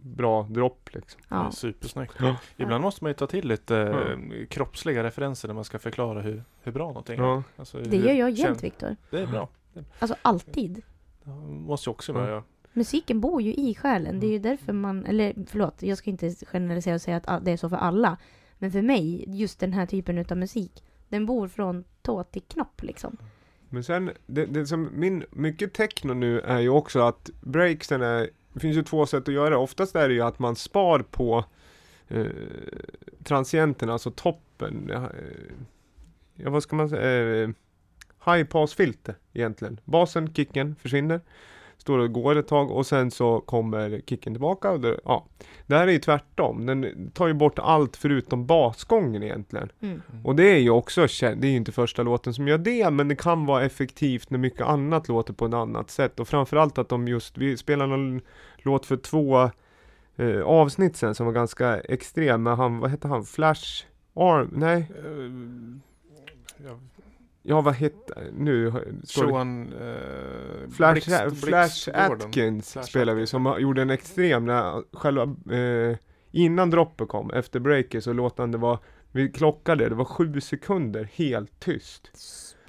[0.03, 1.21] bra dropp liksom.
[1.29, 1.51] Ja.
[1.51, 2.13] supersnyggt.
[2.19, 2.37] Ja.
[2.57, 4.35] Ibland måste man ju ta till lite Ja.
[4.35, 7.23] eh, kroppsliga referenser när man ska förklara hur, hur bra någonting är.
[7.23, 7.43] Ja.
[7.57, 8.95] Alltså, Det gör jag jämt Viktor.
[9.09, 9.49] Det är bra.
[9.99, 10.81] Alltså alltid.
[11.23, 12.27] Det måste ju också med Ja.
[12.27, 12.43] göra.
[12.73, 14.19] Musiken bor ju i själen.
[14.19, 17.51] Det är ju därför man, eller förlåt, jag ska inte generalisera och säga att det
[17.51, 18.17] är så för alla.
[18.57, 22.83] Men för mig, just den här typen utav musik, den bor från tå till knopp
[22.83, 23.17] liksom.
[23.69, 28.29] Men sen, det, det som min, mycket techno nu är ju också att breaksen är,
[28.55, 29.55] det finns ju två sätt att göra det.
[29.55, 31.45] Oftast är det ju att man spar på
[32.07, 32.25] eh,
[33.23, 34.91] transienterna, alltså toppen.
[34.91, 35.03] Eh,
[36.35, 37.43] ja, vad ska man säga?
[37.43, 37.49] Eh,
[38.25, 39.79] high pass filter egentligen.
[39.83, 41.21] Basen, kicken försvinner.
[41.85, 44.71] Står och går ett tag och sen så kommer kicken tillbaka.
[44.71, 45.25] Och det, ja.
[45.67, 46.65] det här är ju tvärtom.
[46.65, 49.71] Den tar ju bort allt förutom basgången egentligen.
[49.81, 50.01] Mm.
[50.23, 52.89] Och det är ju också känt, det är ju inte första låten som gör det,
[52.89, 56.19] men det kan vara effektivt när mycket annat låter på ett annat sätt.
[56.19, 58.21] Och framförallt att de just, vi spelade någon
[58.57, 59.49] låt för två
[60.15, 64.91] eh, avsnitt sen som var ganska extrem, med han, vad hette han, Flash Arm, nej,
[64.97, 65.31] Eh,
[66.65, 66.79] ja,
[67.47, 69.73] ja vad hette, nu Sean...
[69.73, 71.89] Eh, Flash, Blixt- Flash.
[71.93, 75.23] Atkins Flash spelar vi som gjorde en extrem när själva
[75.55, 75.97] eh,
[76.31, 78.79] innan droppet kom, efter breaket så låt han det var
[79.11, 82.11] vi klockade, det var sju sekunder helt tyst.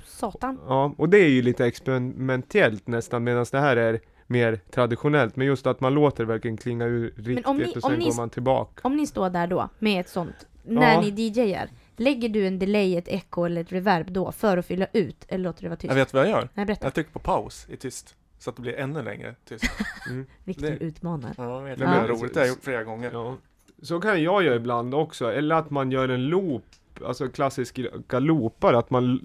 [0.05, 0.59] Satan.
[0.67, 5.37] Ja, och det är ju lite experimentellt nästan medan det här är mer traditionellt.
[5.37, 8.31] Men just att man låter det verkligen klinga ur riktigt ni- och sen går man
[8.31, 8.81] tillbaka.
[8.85, 11.01] Om ni står där då med ett sånt, när Ja.
[11.01, 14.87] ni DJar, lägger du en delay, ett echo eller ett reverb då för att fylla
[14.93, 15.89] ut eller låter det vara tyst?
[15.91, 16.49] Jag vet vad jag gör.
[16.55, 16.87] Nej, berätta.
[16.87, 18.17] Jag trycker på paus i tyst.
[18.39, 19.65] Så att det blir ännu längre tyst.
[20.45, 21.35] Viktor det- utmanar.
[21.37, 22.35] Ja, Det är men- roligt.
[22.35, 23.11] Det har jag gjort flera gånger.
[23.13, 23.37] Ja.
[23.83, 25.33] Så kan jag göra ibland också.
[25.33, 26.65] Eller att man gör en loop,
[27.05, 29.21] alltså klassiska loopar, att man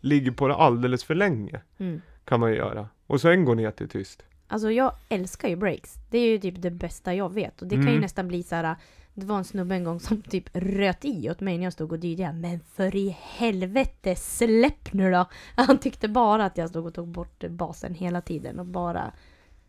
[0.00, 1.60] ligger på det alldeles för länge.
[1.78, 2.00] Mm.
[2.24, 2.88] Kan man göra.
[3.06, 4.22] Och sen går ner till tyst.
[4.48, 5.94] Alltså jag älskar ju breaks.
[6.10, 7.62] Det är ju typ det bästa jag vet.
[7.62, 8.00] Och det kan ju Mm.
[8.00, 8.76] nästan bli så här.
[9.20, 11.92] Det var en snubbe en gång som typ röt i åt mig när jag stod
[11.92, 12.32] och DJade.
[12.38, 15.26] Men för i helvete, släpp nu då!
[15.54, 19.12] Han tyckte bara att jag stod och tog bort basen hela tiden och bara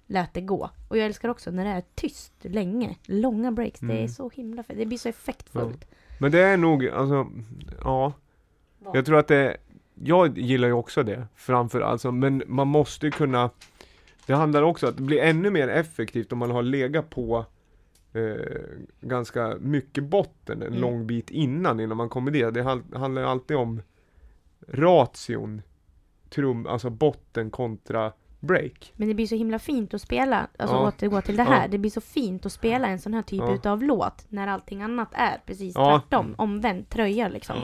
[0.07, 0.69] lät det gå.
[0.87, 2.95] Och jag älskar också när det är tyst länge.
[3.05, 3.79] Långa breaks.
[3.79, 4.09] Det är Mm.
[4.09, 4.77] så himla fett.
[4.77, 5.85] Det blir så effektfullt.
[6.19, 7.27] Men det är nog, alltså,
[7.83, 8.13] ja.
[8.79, 8.95] Vad?
[8.95, 9.57] Jag tror att det,
[9.93, 13.49] jag gillar ju också det framför alltså, men man måste ju kunna
[14.25, 17.45] Det handlar också om att det blir ännu mer effektivt om man har legat på
[18.13, 20.81] eh, ganska mycket botten en Mm.
[20.81, 22.53] lång bit innan, innan man kommer dit.
[22.53, 22.63] Det
[22.97, 23.81] handlar ju alltid om
[24.67, 25.61] ration,
[26.29, 28.93] trum, alltså botten kontra break.
[28.95, 30.87] Men det blir så himla fint att spela, alltså Ja.
[30.87, 31.61] återgå till det här.
[31.61, 31.67] Ja.
[31.67, 33.53] Det blir så fint att spela en sån här typ Ja.
[33.55, 35.99] utav låt när allting annat är precis Ja.
[35.99, 36.35] tvärtom.
[36.37, 37.55] Omvänd tröja liksom.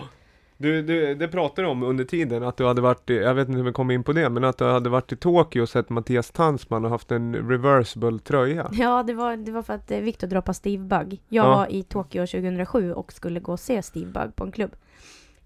[0.58, 3.48] Du, du, det pratade du om under tiden att du hade varit, i, jag vet
[3.48, 5.70] inte om vi kom in på det, men att du hade varit i Tokyo och
[5.70, 8.70] sett Mattias Tansman och haft en reversible tröja.
[8.74, 11.22] Ja, det var, det var för att eh, Victor droppade Steve Bug.
[11.30, 11.50] Jag Ja.
[11.56, 14.76] var i Tokyo 2007 och skulle gå och se Steve Bug på en klubb.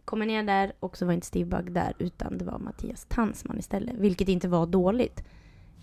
[0.05, 3.59] Kommer ner där och så var inte Steve Bug där utan det var Mattias Tansman
[3.59, 3.95] istället.
[3.97, 5.23] Vilket inte var dåligt.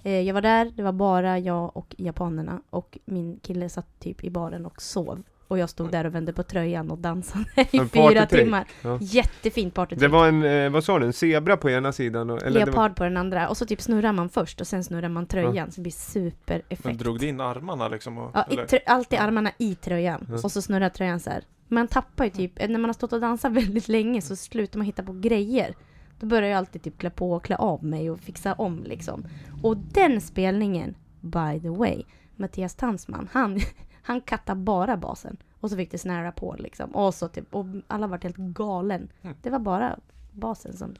[0.03, 4.24] Eh, Jag var där, det var bara jag och japanerna och min kille satt typ
[4.24, 5.22] i baren och sov.
[5.49, 8.64] Och jag stod där och vände på tröjan och dansade i En fyra timmar.
[8.82, 8.99] Ja.
[9.01, 10.01] Jättefint partytrick.
[10.01, 12.30] Det var en, eh, vad sa du, en zebra på ena sidan?
[12.30, 14.66] och- Eller det var, Leopard på den andra och så typ snurrar man först och
[14.66, 16.84] sen snurrar man tröjan så det blir supereffekt.
[16.84, 18.18] Men drog du in armarna liksom?
[18.18, 18.66] Och, Ja, i eller?
[18.66, 20.34] trö- alltid armarna i tröjan Ja.
[20.44, 21.42] och så snurrar tröjan så här.
[21.68, 24.86] Man tappar ju typ, när man har stått och dansat väldigt länge så slutar man
[24.86, 25.74] hitta på grejer.
[26.20, 29.24] Då börjar jag alltid typ klä på och klä av mig och fixa om liksom.
[29.62, 32.03] Och den spelningen, by the way,
[32.36, 33.61] Mattias Tansman, han,
[34.07, 35.37] han kattade bara basen.
[35.61, 36.91] Och så fick det snära på liksom.
[36.95, 39.09] Och så typ, och alla vart helt galen.
[39.23, 39.37] Mm.
[39.43, 39.99] Det var bara
[40.33, 40.95] basen som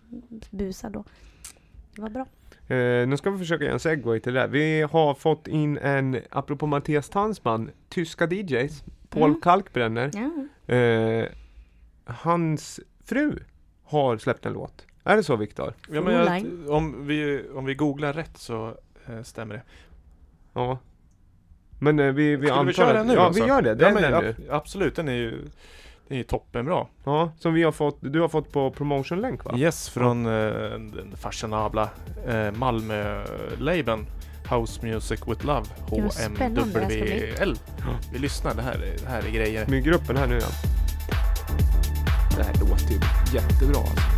[0.51, 1.05] busade då.
[1.95, 2.27] Det var bra.
[2.77, 4.49] eh, nu ska vi försöka göra en segway till det här.
[4.49, 9.41] Vi har fått in en, apropå Mattias Tansman, tyska DJs, Paul Mm.
[9.41, 10.11] Kalkbrenner.
[10.15, 10.75] Ja.
[10.75, 11.29] Eh,
[12.05, 13.39] hans fru
[13.85, 14.87] har släppt en låt.
[15.05, 15.75] Är det så Viktor?
[15.91, 18.75] Ja, men jag, om, vi, om vi googlar rätt så
[19.07, 19.63] eh, stämmer det.
[20.53, 20.79] Ja.
[21.79, 23.43] Men eh, vi, vi Ska antar vi köra att- den nu Ja, alltså?
[23.43, 23.75] vi gör det.
[23.75, 24.35] Det ja, är men, den ab- nu.
[24.51, 25.31] Absolut, den är ju
[26.09, 26.87] den är ju toppenbra.
[27.05, 29.55] Ja, som vi har fått, du har fått på promotion-länk va?
[29.57, 30.33] Yes, från eh,
[30.73, 31.89] den fashionabla
[32.29, 34.07] eh, Malmö-labeln
[34.51, 37.35] House Music with Love, Gud, vad spännande det här ska bli.
[37.39, 37.57] HMWL.
[38.13, 39.65] Vi lyssnar, det här, är- det här är grejer.
[39.65, 40.47] Smyger här nu ja.
[42.37, 43.01] Det här låter ju
[43.35, 44.16] jättebra alltså.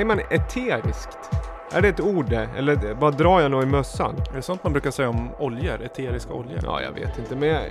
[0.00, 1.18] Säger man eteriskt?
[1.72, 2.32] Är det ett ord?
[2.32, 4.14] Eller bara drar jag nog i mössan?
[4.32, 5.82] Är det sånt man brukar säga om oljor?
[5.84, 6.58] Eteriska oljor?
[6.62, 7.62] Ja, jag vet inte, men jag,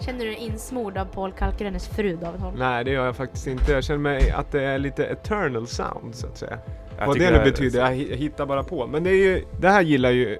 [0.00, 2.54] Känner du dig insmord av Paul Kalkbrennes fru David Holm?
[2.58, 3.72] nej det gör jag faktiskt inte.
[3.72, 6.58] Jag känner mig att det är lite eternal sound så att säga.
[6.98, 8.86] Jag Vad det nu betyder, jag hi- hittar bara på.
[8.86, 10.38] Men det är ju, det här gillar ju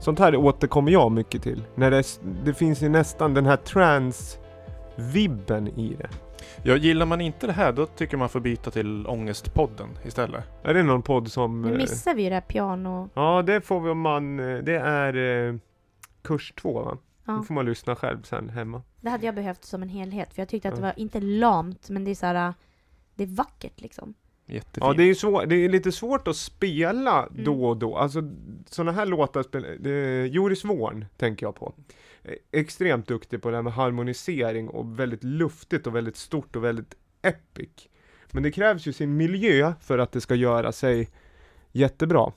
[0.00, 1.64] Sånt här återkommer jag mycket till.
[1.74, 2.04] När det,
[2.44, 6.08] det finns ju nästan den här trans-vibben i det.
[6.62, 10.44] Ja, gillar man inte det här då tycker man får byta till Ångestpodden istället.
[10.62, 11.62] Är det någon podd som...
[11.62, 13.08] Nu eh, missar vi ju det här piano...
[13.14, 14.40] Ja, det får vi om man...
[14.40, 15.54] eh, Det är eh,
[16.22, 16.98] kurs två va?
[17.26, 17.32] Ja.
[17.32, 18.82] Då får man lyssna själv sen hemma.
[19.00, 21.90] Det hade jag behövt som en helhet, för jag tyckte att det var inte lamt,
[21.90, 22.54] men det är så här,
[23.14, 24.14] det är vackert liksom.
[24.46, 24.76] Jättefint.
[24.86, 27.44] Ja, det är, svår, det är lite svårt att spela Mm.
[27.44, 27.96] då och då.
[27.96, 28.22] Alltså
[28.66, 31.72] sådana här låtar, spel, det, Joris Vorn tänker jag på.
[32.24, 36.64] Eh, Extremt duktig på det här med harmonisering och väldigt luftigt och väldigt stort och
[36.64, 37.88] väldigt epic.
[38.32, 41.10] Men det krävs ju sin miljö för att det ska göra sig
[41.72, 42.32] jättebra.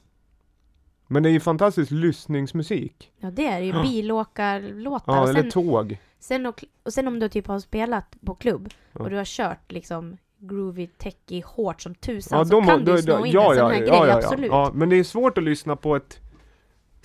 [1.08, 3.12] Men det är ju fantastisk lyssningsmusik.
[3.18, 3.82] Ja det är det ju, Ja.
[3.84, 5.14] bilåkarlåtar.
[5.16, 5.98] Ja, och, eller tåg.
[6.20, 9.04] sen och, och sen om du typ har spelat på klubb Ja.
[9.04, 12.96] och du har kört liksom groovy, techy, hårt som tusan Ja, så de, kan då-
[12.96, 14.52] du sno då- in ja, en sån här ja, grej, absolut.
[14.52, 16.20] Ja, men det är svårt att lyssna på ett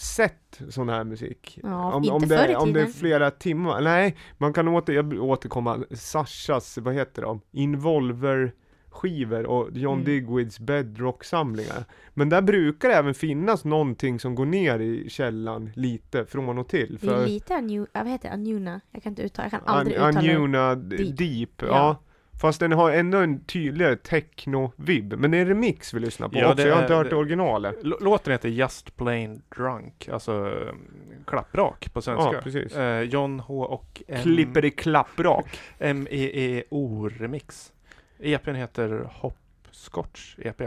[0.00, 1.58] sätt sån här musik.
[1.62, 3.00] Ja, om, inte om, förr i det, om det är tiden.
[3.00, 3.80] flera timmar.
[3.80, 5.84] Nej, man kan åter, jag återkomma.
[5.90, 7.40] Sashas, vad heter de?
[7.52, 8.52] Involver
[8.90, 10.04] skivor och John Mm.
[10.04, 11.84] Digwoods bedrock-samlingar.
[12.14, 16.68] Men där brukar det även finnas någonting som går ner i källan lite från och
[16.68, 16.98] till.
[17.00, 18.34] Det är För lite Anu, ja, vad heter det?
[18.34, 18.80] Anjuna?
[18.90, 20.32] Jag kan inte uttala, jag kan aldrig An- uttala det.
[20.34, 21.50] Anjuna Deep, Deep.
[21.62, 21.66] ja.
[21.66, 21.96] Ja.
[22.40, 25.12] Fast den har ändå en tydligare techno-vibb.
[25.18, 27.10] Men det är remix vi lyssnar på Ja, också, det jag har är- inte hört
[27.10, 27.76] det- originalet.
[27.82, 30.78] Låten heter Just Plain Drunk, alltså um,
[31.26, 32.32] klapprak på svenska.
[32.32, 32.76] Ja, precis.
[32.76, 35.60] Eh, John H och M- Klipper i klapprak.
[35.78, 37.72] M-E-E-O remix.
[38.18, 40.62] EPn heter Hopscotch EP.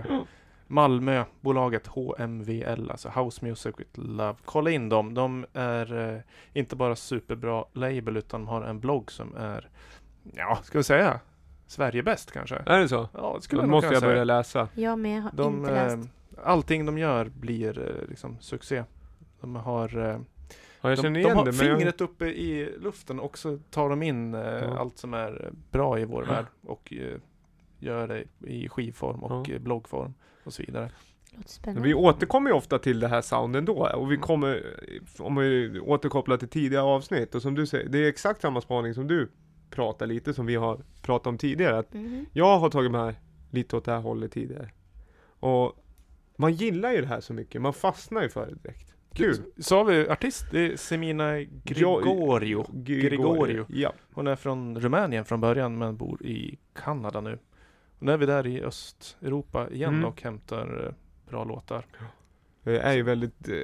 [0.68, 4.36] Malmö, bolaget HMVL, alltså House Music with Love.
[4.46, 5.14] Kolla in dem.
[5.14, 6.20] De är eh,
[6.54, 9.70] inte bara superbra label utan de har en blogg som är,
[10.34, 11.20] ja, ska vi säga,
[11.74, 12.56] Sverige bäst kanske?
[12.66, 13.10] Är det så?
[13.14, 14.12] Ja, det skulle Då jag nog måste kunna jag säga.
[14.12, 14.68] börja läsa.
[14.76, 15.98] Jag med, har De, inte läst.
[15.98, 18.84] eh, allting de gör blir eh, liksom succé.
[19.42, 20.04] De har, eh,
[20.82, 21.78] Ja, jag de, känner de igen har det, men jag...
[21.78, 24.78] fingret uppe i luften och så tar de in eh, Ja.
[24.80, 27.18] allt som är bra i vår värld och eh,
[27.80, 29.54] gör det i skivform och Ja.
[29.54, 30.14] eh, bloggform
[30.44, 30.90] och så vidare.
[31.36, 31.88] Låter spännande.
[31.88, 34.22] Vi återkommer ju ofta till det här sounden då och vi Mm.
[34.22, 34.64] kommer,
[35.20, 38.94] om vi återkopplar till tidigare avsnitt och som du säger, det är exakt samma spaning
[38.94, 39.32] som du
[39.76, 41.78] pratar lite som vi har pratat om tidigare.
[41.80, 42.26] Att Mhm.
[42.34, 43.16] jag har tagit med
[43.52, 44.70] det åt det här hållet tidigare.
[45.40, 45.74] Och
[46.38, 48.94] man gillar ju det här så mycket, man fastnar ju för det direkt.
[49.14, 49.36] Kul!
[49.58, 50.46] Sa vi artist?
[50.52, 52.66] Det är Semina Gregorio.
[52.74, 53.66] Gregorio.
[53.70, 53.94] Ja.
[54.14, 57.40] Hon är från Rumänien från början men bor i Kanada nu.
[58.00, 60.06] Och nu är vi där i Östeuropa igen Mm.
[60.06, 60.94] och hämtar eh,
[61.30, 61.86] bra låtar.
[62.64, 63.56] Det är ju väldigt eh,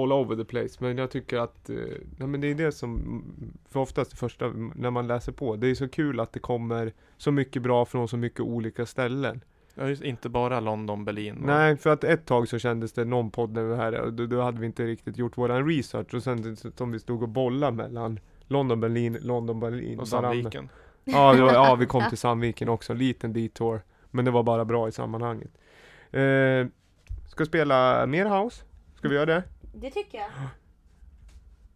[0.00, 1.76] all over the place men jag tycker att eh,
[2.18, 3.22] nej, men det är det som
[3.70, 5.56] för oftast det första när man läser på.
[5.56, 9.40] Det är så kul att det kommer så mycket bra från så mycket olika ställen.
[9.74, 11.36] Ja, just, inte bara London, Berlin.
[11.36, 14.26] och- Nej, för att ett tag så kändes det någon podd när vi här då,
[14.26, 17.76] då hade vi inte riktigt gjort våran research och sen som vi stod och bollade
[17.76, 20.00] mellan London, Berlin, London, Berlin.
[20.00, 20.08] Och.
[20.08, 20.68] Sandviken.
[21.04, 23.80] Ja, var, ja, vi kom till Sandviken också, liten detour.
[24.10, 25.50] Men det var bara bra i sammanhanget.
[26.10, 26.66] Eh,
[27.32, 28.62] ska spela mer house?
[28.98, 29.42] Ska vi göra det?
[29.74, 30.28] Det tycker jag.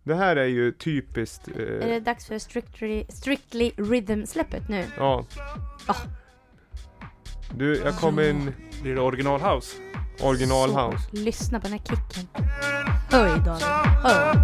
[0.02, 1.48] Det här är ju typiskt.
[1.48, 4.84] Är Eh, det dags för Strictly, strictly Rhythm-släppet nu?
[4.98, 5.24] ja.
[5.86, 5.94] Ah.
[7.54, 8.52] Du, jag kom in
[8.82, 9.76] Blir det original house?
[10.22, 11.08] original Så, house.
[11.12, 12.28] Lyssna på den här kicken.
[13.10, 13.62] Höj David,
[14.02, 14.36] höj.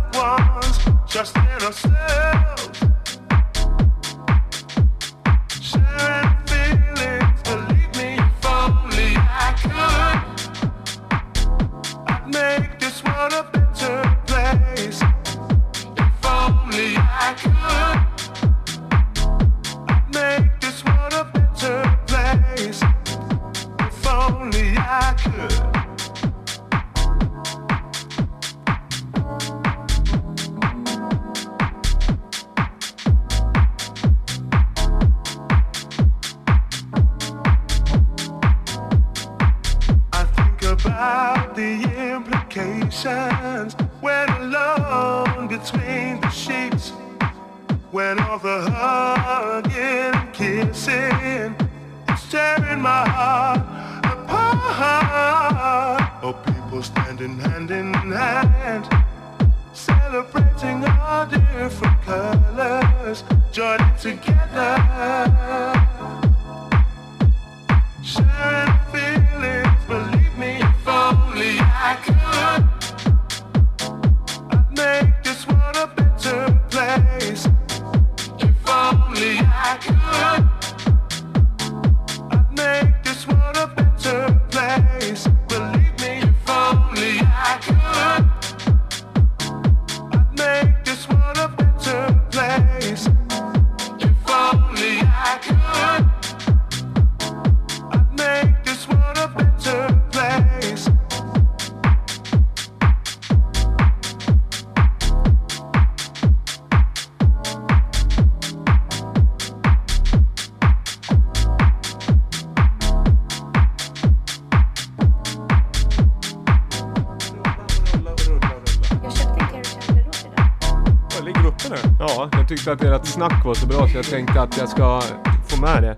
[123.13, 125.01] Snack var så bra så jag tänkte att jag ska
[125.49, 125.97] få med det.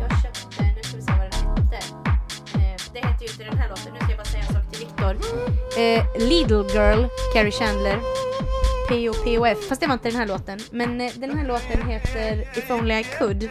[0.00, 1.76] Jag köpte, nu ska vi se vad den hette.
[2.54, 4.70] Eh, det heter ju inte den här låten, nu ska jag bara säga en sak
[4.72, 5.16] till Viktor.
[5.82, 7.98] Eh, Lidl Girl, Carrie Chandler.
[8.88, 9.58] P.O.P.O.F.
[9.68, 10.58] Fast det var inte den här låten.
[10.70, 13.48] Men eh, den här låten heter If Only I Could.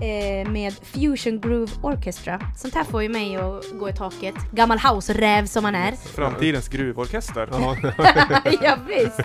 [0.00, 2.40] Eh, med Fusion Groove Orchestra.
[2.56, 4.34] Sånt här får ju mig att gå i taket.
[4.52, 5.92] Gammal house-räv som man är.
[5.92, 7.48] Framtidens gruvorkester.
[7.52, 7.76] Ja,
[8.62, 9.20] ja, visst.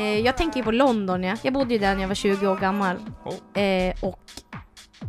[0.00, 1.36] Eh, jag tänker på London ja.
[1.42, 2.96] Jag bodde ju där när jag var 20 år gammal.
[3.54, 4.20] Eh, och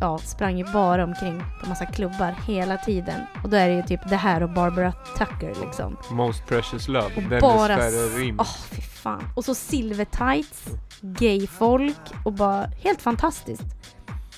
[0.00, 3.20] ja, sprang ju bara omkring på massa klubbar hela tiden.
[3.42, 5.96] Och då är det ju typ det här och Barbara Tucker liksom.
[6.10, 7.06] Most Precious Love.
[7.16, 7.76] Och Dennis bara...
[7.76, 8.36] Ferrer Rim.
[8.40, 9.24] Åh, fy fan.
[9.36, 10.64] Och så silver tights,
[11.00, 13.66] gayfolk och bara helt fantastiskt.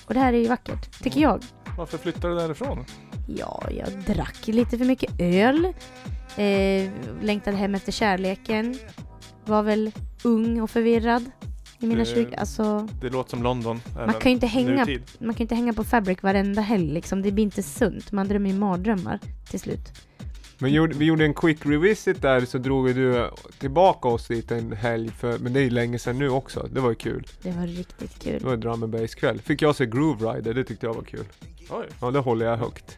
[0.05, 1.43] Och det här är ju vackert, tycker jag.
[1.77, 2.85] Varför flyttade du därifrån?
[3.27, 5.65] Ja, jag drack lite för mycket öl.
[6.37, 6.91] Eh,
[7.21, 8.75] längtade hem efter kärleken.
[9.45, 9.91] Var väl
[10.25, 11.25] ung och förvirrad
[11.79, 12.35] i mina Det- 20...
[12.35, 13.79] Alltså, Det låter som London.
[13.95, 15.01] man kan ju inte hänga, Nutid.
[15.19, 17.21] man kan ju inte hänga på Fabric varenda helg liksom.
[17.21, 18.11] Det blir inte sunt.
[18.11, 19.19] Man drömmer ju mardrömmar
[19.49, 19.91] till slut.
[20.57, 24.51] Men gjorde, vi gjorde en quick revisit där så drog ju du tillbaka oss dit
[24.51, 26.69] en helg för, men det är ju länge sedan nu också.
[26.73, 27.27] Det var ju kul.
[27.41, 28.39] Det var riktigt kul.
[28.39, 29.41] Det var drum and bass kväll.
[29.41, 31.25] Fick jag se Groove Rider, det tyckte jag var kul.
[31.69, 31.85] Oj.
[32.01, 32.97] Ja, det håller jag högt.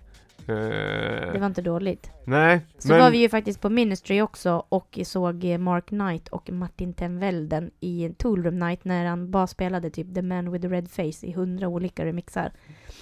[0.49, 2.11] Eh, Det var inte dåligt.
[2.25, 6.27] Nej, Så men var vi ju faktiskt på Ministry också och såg eh, Mark Knight
[6.27, 10.73] och Martin Tenvelden i Toolroom Night när han bara spelade typ The Man with the
[10.73, 12.51] Red Face i hundra olika remixar.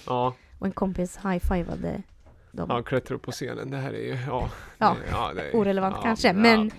[0.06, 2.02] ja, Och en kompis high-fivade
[2.52, 2.70] dem.
[2.70, 3.70] han klättrar upp på scenen.
[3.70, 4.50] Det här är ju, ja.
[4.78, 6.70] Ja, ja, är, orelevant kanske, men-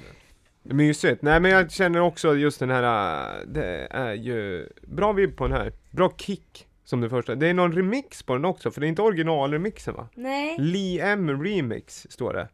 [0.63, 1.21] Mysigt.
[1.21, 5.47] Nej men jag känner också just den här, äh, det är ju bra vibb på
[5.47, 5.73] den här.
[5.91, 7.35] Bra kick som det första.
[7.35, 10.09] Det är någon remix på den också, för det är inte originalremixen va?
[10.15, 10.55] Nej.
[10.59, 12.49] Lee M Remix står det.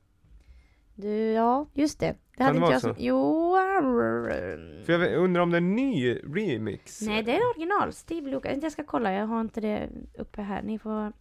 [0.96, 2.16] Du, ja, just det.
[2.38, 2.96] Det hade inte jag som...
[2.98, 3.56] Jo...
[4.86, 7.02] För jag undrar om det är en ny remix?
[7.02, 7.94] Nej, det är original.
[7.94, 8.58] Steve Lucas.
[8.62, 10.62] Jag ska kolla, jag har inte det uppe här.
[10.62, 11.14] Ni får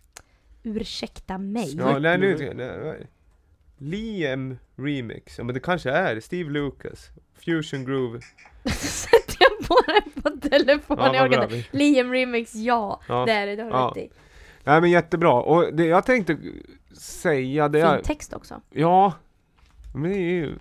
[0.63, 1.77] ursäkta mig.
[1.77, 3.07] Ja, nej nu nej,
[3.79, 8.21] Liam Remix, ja men det kanske är Steve Lucas Fusion Groove
[9.43, 11.05] jag på den på telefonen?
[11.05, 11.65] Ja, jag orkar inte.
[11.71, 13.01] Liam Remix, ja.
[13.09, 13.25] Ja.
[13.27, 13.93] Det är det, det har du Ja.
[13.97, 14.11] rätt i.
[14.65, 16.37] Nej men jättebra, och det jag tänkte
[16.99, 18.61] säga det är Fin text också.
[18.71, 19.13] Ja,
[19.95, 20.59] men det är ju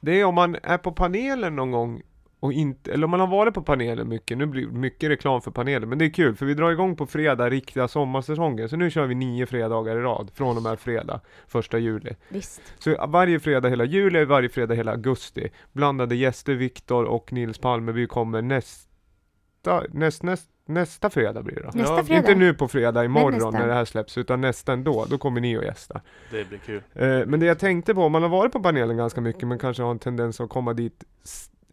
[0.00, 2.02] Det är om man är på panelen någon gång
[2.40, 5.42] och inte, eller om man har varit på panelen mycket, nu blir det mycket reklam
[5.42, 8.76] för panelen, men det är kul för vi drar igång på fredag riktiga sommarsäsongen, så
[8.76, 12.16] nu kör vi nio fredagar i rad från och med fredag, första juli.
[12.28, 12.62] Visst.
[12.78, 15.50] Så varje fredag hela juli, varje fredag hela augusti.
[15.72, 21.70] Blandade gäster, Viktor och Nils Palmeby kommer nästa, näst, näst, nästa fredag blir det då.
[21.74, 22.18] Nästa ja, fredag.
[22.18, 25.06] Inte nu på fredag imorgon när det här släpps, utan nästa ändå.
[25.10, 26.00] Då kommer ni och gästa.
[26.30, 26.82] Det blir kul.
[26.94, 29.82] Eh, men det jag tänkte på, man har varit på panelen ganska mycket, men kanske
[29.82, 31.04] har en tendens att komma dit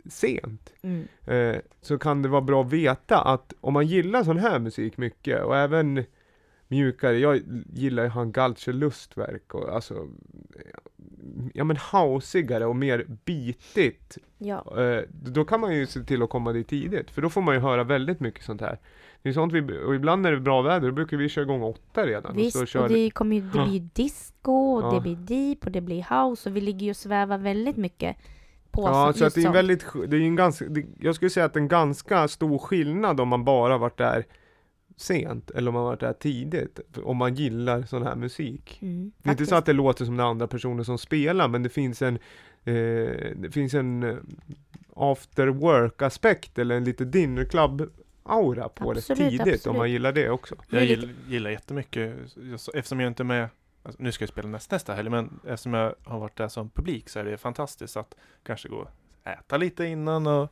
[0.09, 0.73] sent.
[0.81, 1.07] Mm.
[1.25, 4.97] Eh, så kan det vara bra att veta att om man gillar sån här musik
[4.97, 6.03] mycket och även
[6.67, 7.41] mjukare, jag
[7.73, 10.07] gillar ju han Galcher Lustverk och alltså
[11.53, 14.17] ja men hausigare och mer bitigt.
[14.37, 14.81] Ja.
[14.81, 17.55] Eh, då kan man ju se till att komma dit tidigt, för då får man
[17.55, 18.79] ju höra väldigt mycket sånt här.
[19.21, 21.43] Det är sånt vi, och ibland när det är bra väder, då brukar vi köra
[21.43, 22.35] igång åtta redan.
[22.35, 24.91] Visst, och så och kör det kommer ju, det blir ju disco, och Ja.
[24.95, 28.17] det blir deep, och det blir house, och vi ligger ju och svävar väldigt mycket
[28.71, 31.29] på Ja, så, att det är en väldigt, det är en ganska, det, jag skulle
[31.29, 34.25] säga att det är en ganska stor skillnad om man bara varit där
[34.97, 36.79] sent eller om man varit där tidigt.
[37.03, 38.79] Om man gillar sån här musik.
[38.81, 41.63] Mm, Det är inte så att det låter som är andra personer som spelar, men
[41.63, 42.15] det finns en,
[42.63, 42.73] eh,
[43.35, 44.15] det finns en eh,
[44.95, 47.91] after work aspekt eller en lite dinner club
[48.23, 49.77] aura på Absolut, det tidigt om absolut.
[49.77, 50.55] man gillar det också.
[50.69, 53.49] Jag gillar, gillar jättemycket, jag- eftersom jag inte är med,
[53.87, 56.69] alltså, nu ska jag spela nästa, nästa helg, men eftersom jag har varit där som
[56.69, 60.51] publik så är det fantastiskt att kanske gå och äta lite innan och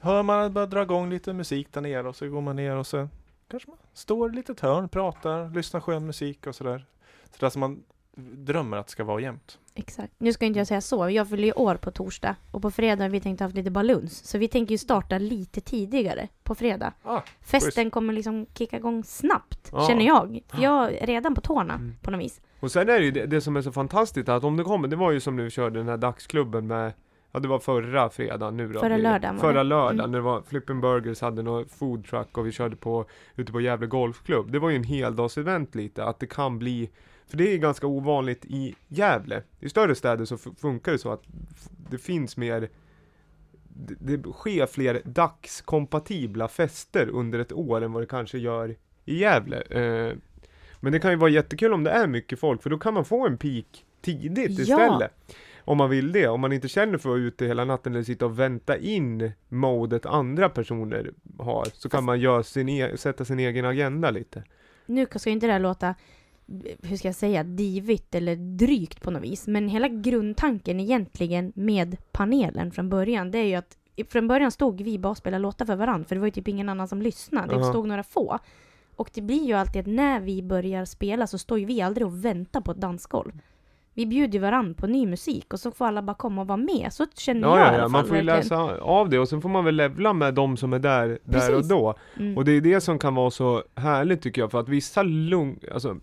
[0.00, 2.76] hör man att bara dra igång lite musik där nere och så går man ner
[2.76, 3.08] och så
[3.48, 6.86] kanske man står i ett litet hörn, pratar, lyssnar skön musik och sådär.
[7.32, 7.84] Sådär som man
[8.14, 9.58] drömmer att det ska vara jämt.
[9.78, 10.12] Exakt.
[10.18, 11.10] Nu ska inte jag säga så.
[11.10, 14.24] Jag fyller ju år på torsdag och på fredag har vi tänkt haft lite baluns.
[14.24, 16.92] Så vi tänker ju starta lite tidigare på fredag.
[17.02, 19.86] Ah, Festen kommer liksom kicka igång snabbt, Ja.
[19.88, 20.40] känner jag.
[20.48, 21.94] För jag är redan på tårna Mm.
[22.02, 22.40] på något vis.
[22.60, 24.88] Och sen är det ju det, det som är så fantastiskt att om det kommer,
[24.88, 26.92] det var ju som vi körde den här dagsklubben med
[27.32, 30.10] Ja det var förra fredagen nu då Förra lördagen var Förra lördagen Mm.
[30.10, 33.04] när det var Flippin Burgers hade någon food truck och vi körde på
[33.36, 34.52] ute på Gävle Golfklubb.
[34.52, 36.90] Det var ju en heldagsevent lite, att det kan bli
[37.28, 39.42] För det är ganska ovanligt i Gävle.
[39.60, 41.22] I större städer så funkar det så att
[41.90, 42.68] det finns mer
[43.68, 49.18] det, det sker fler dagskompatibla fester under ett år än vad det kanske gör i
[49.18, 49.60] Gävle.
[49.60, 50.16] Eh,
[50.80, 53.04] men det kan ju vara jättekul om det är mycket folk för då kan man
[53.04, 54.62] få en peak tidigt Ja.
[54.62, 55.10] istället.
[55.64, 58.04] Om man vill det, om man inte känner för att vara ute hela natten eller
[58.04, 62.96] sitta och vänta in modet andra personer har, så kan Fast- man göra sin e-
[62.96, 64.44] sätta sin egen agenda lite.
[64.86, 65.94] Nu ska ju inte det här låta,
[66.82, 69.46] hur ska jag säga, divigt eller drygt på något vis.
[69.46, 73.76] Men hela grundtanken egentligen med panelen från början, det är ju att
[74.08, 76.48] från början stod vi bara och spelade låtar för varandra, för det var ju typ
[76.48, 77.54] ingen annan som lyssnade.
[77.54, 77.70] Det Aha.
[77.70, 78.38] stod några få.
[78.96, 82.06] Och det blir ju alltid att när vi börjar spela så står ju vi aldrig
[82.06, 83.32] och väntar på ett dansgolv.
[83.94, 86.56] Vi bjuder ju varandra på ny musik och så får alla bara komma och vara
[86.56, 86.88] med.
[86.92, 89.42] Så känner Ja, jag ja, ja, fall man får ju läsa av det och sen
[89.42, 91.94] får man väl levla med de som är där, där och då.
[92.16, 92.36] Mm.
[92.36, 95.60] Och det är det som kan vara så härligt tycker jag, för att vissa lugn,
[95.72, 95.96] alltså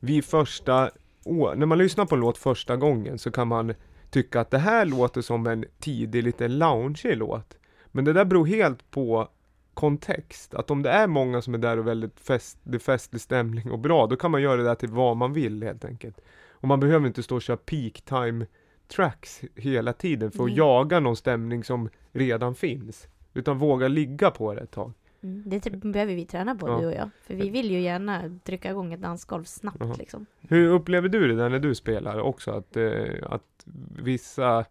[0.00, 0.90] vid första,
[1.24, 3.74] å- när man lyssnar på en låt första gången så kan man
[4.10, 7.58] tycka att det här låter som en tidig, lite loungeig låt.
[7.86, 9.28] Men det där beror helt på
[9.74, 10.54] kontext.
[10.54, 13.70] Att om det är många som är där och väldigt fest, det är festlig stämning
[13.70, 16.20] och bra, då kan man göra det där till vad man vill helt enkelt.
[16.50, 18.46] Och man behöver inte stå och köra peak time
[18.88, 20.58] tracks hela tiden för att Nej.
[20.58, 23.08] jaga någon stämning som redan finns.
[23.34, 24.92] Utan våga ligga på det ett tag.
[25.22, 26.78] Mm, det t- behöver vi träna på, Ja.
[26.80, 27.10] du och jag.
[27.22, 29.94] För vi vill ju gärna trycka igång ett dansgolv snabbt Jaha.
[29.98, 30.26] liksom.
[30.40, 32.50] Hur upplever du det där när du spelar också?
[32.50, 32.92] Att, eh,
[33.22, 33.66] att
[34.02, 34.64] vissa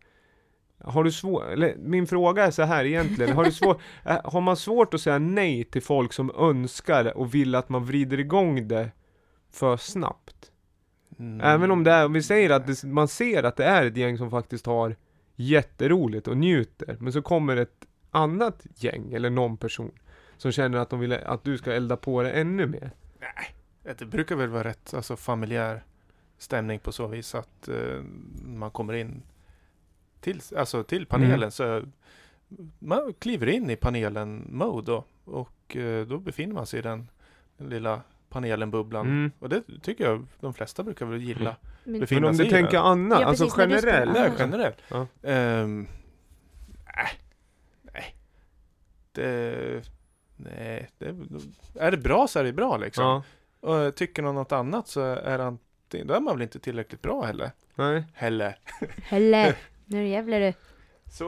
[0.84, 4.42] har du svårt, eller min fråga är så här egentligen, har, du svår, eh, har
[4.42, 8.68] man svårt att säga nej till folk som önskar och vill att man vrider igång
[8.68, 8.92] det
[9.52, 10.52] för snabbt?
[11.20, 11.42] Mm.
[11.42, 13.98] Även om det är, om vi säger att det, man ser att det är ett
[13.98, 14.96] gäng som faktiskt har
[15.36, 19.92] jätteroligt och njuter, men så kommer ett annat gäng eller någon person
[20.40, 22.92] som känner att de vill att du ska elda på det ännu mer.
[23.98, 25.84] Det brukar väl vara rätt alltså, familjär
[26.38, 28.02] stämning på så vis att eh,
[28.46, 29.22] man kommer in
[30.22, 31.52] till, alltså, till panelen Mm.
[31.52, 31.84] så
[32.80, 37.10] man kliver in i panelen-mode då och eh, då befinner man sig i den,
[37.58, 39.08] den lilla panelen-bubblan.
[39.08, 39.32] Mm.
[39.40, 41.56] Och det tycker jag de flesta brukar väl gilla.
[41.84, 42.80] Men, Befinna Men om du tänker det.
[42.80, 44.14] annat, Ja, alltså precis, generellt.
[44.14, 44.34] Nej, Ja.
[44.40, 44.78] generellt.
[44.90, 45.08] Ja.
[45.24, 45.88] Ehm,
[46.96, 47.10] nej.
[47.82, 48.16] nej.
[49.12, 49.90] Det,
[50.40, 50.90] nej.
[50.98, 51.16] Det,
[51.80, 53.04] är det bra så är det bra liksom.
[53.04, 53.24] Ja,
[53.88, 55.60] Och tycker någon något annat så är han,
[56.06, 57.52] då är man väl inte tillräckligt bra heller.
[57.76, 58.04] nej.
[58.14, 58.58] Heller.
[59.04, 60.54] Helle, nu jävlar du.
[61.12, 61.26] Så,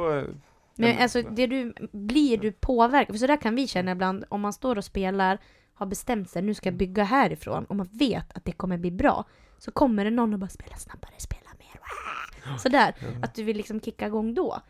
[0.75, 1.01] Men Mm.
[1.03, 3.13] alltså, det du, blir du påverkad?
[3.15, 5.37] För så där kan vi känna ibland, om man står och spelar,
[5.73, 8.91] har bestämt sig, nu ska jag bygga härifrån, och man vet att det kommer bli
[8.91, 9.25] bra,
[9.57, 12.57] så kommer det någon och bara spela snabbare, spela mer.
[12.57, 14.61] Sådär, att du vill liksom kicka igång då.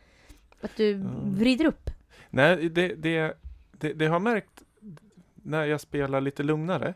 [0.62, 1.90] Att du vrider upp.
[2.30, 3.38] nej, det, det,
[3.82, 4.64] det, det har märkt
[5.36, 6.94] när jag spelar lite lugnare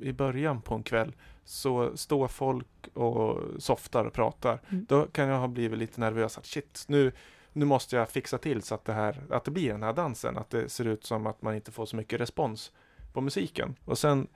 [0.00, 1.12] i början på en kväll
[1.44, 4.60] så står folk och softar och pratar.
[4.68, 4.86] Mm.
[4.88, 7.12] Då kan jag ha blivit lite nervös att shit, nu,
[7.52, 10.38] nu måste jag fixa till så att det, här, att det blir den här dansen.
[10.38, 12.72] Att det ser ut som att man inte får så mycket respons
[13.12, 13.76] på musiken.
[13.84, 14.26] Och sen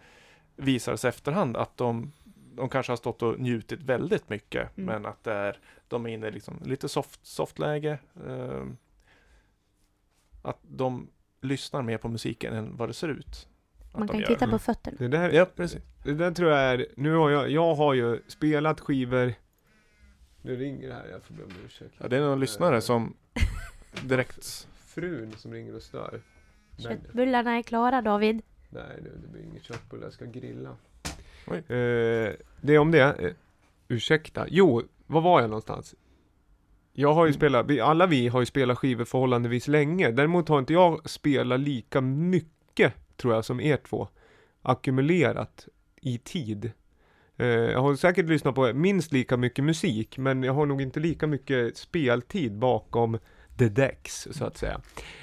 [0.57, 2.13] visar det sig efterhand att de,
[2.55, 4.79] de kanske har stått och njutit väldigt mycket.
[4.79, 4.87] Mm.
[4.87, 5.59] Men att det är,
[5.89, 7.99] de är inne i liksom lite soft, softläge.
[8.27, 8.77] ehm,
[10.43, 11.09] att de
[11.45, 13.49] lyssnar mer på musiken än vad det ser ut.
[13.93, 14.97] att Man kan titta på fötterna.
[15.01, 15.83] Det där, Ja, precis.
[16.05, 19.35] det där tror jag är, nu har jag, jag har ju spelat skivor
[20.43, 23.17] Nu ringer det här, jag får be om ursäkt Ja, det är någon lyssnare som
[24.03, 24.69] direkt...
[24.87, 26.21] Frun som ringer och stör
[26.79, 28.43] Köttbullarna är klara David.
[28.71, 30.77] Nej nu, det blir inget köttbullar, jag ska grilla
[31.47, 31.59] Oj.
[31.59, 33.33] eh, Det är om det, eh,
[33.89, 35.95] ursäkta, jo, var var jag någonstans?
[36.97, 40.59] Jag har ju spelat, vi, alla vi har ju spelat skivor förhållandevis länge, däremot har
[40.59, 44.09] inte jag spelat lika mycket, tror jag, som er två,
[44.63, 45.69] ackumulerat
[46.01, 46.73] i tid.
[47.37, 51.01] Eh, jag har säkert lyssnat på minst lika mycket musik, men jag har nog inte
[51.01, 53.19] lika mycket speltid bakom
[53.59, 54.81] the decks, så att säga.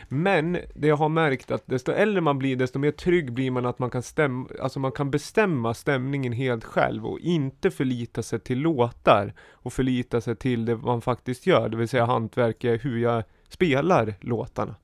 [0.08, 3.66] Men det jag har märkt att desto äldre man blir, desto mer trygg blir man
[3.66, 8.40] att man kan stäm alltså man kan bestämma stämningen helt själv och inte förlita sig
[8.40, 12.98] till låtar och förlita sig till det man faktiskt gör, det vill säga hantverket, hur
[12.98, 14.76] jag spelar låtarna.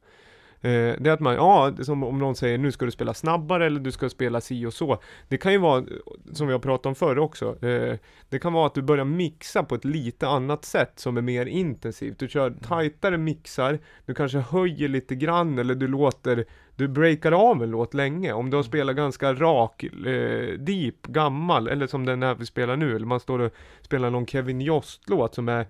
[0.62, 3.66] Eh, det är att man, ja, som om någon säger nu ska du spela snabbare
[3.66, 5.02] eller du ska spela si och så.
[5.28, 5.86] Det kan ju vara,
[6.34, 7.96] som vi har pratat om förr också, eh,
[8.30, 11.46] det kan vara att du börjar mixa på ett lite annat sätt som är mer
[11.46, 12.20] intensivt.
[12.20, 16.46] Du kör tajtare mixar, du kanske höjer lite grann eller du låter,
[16.76, 18.34] du breakar av en låt länge.
[18.34, 22.78] Om du har spelat ganska rak, eh, deep, gammal, eller som den här vi spelar
[22.78, 25.66] nu, eller man står och spelar någon Kevin Jost-låt som är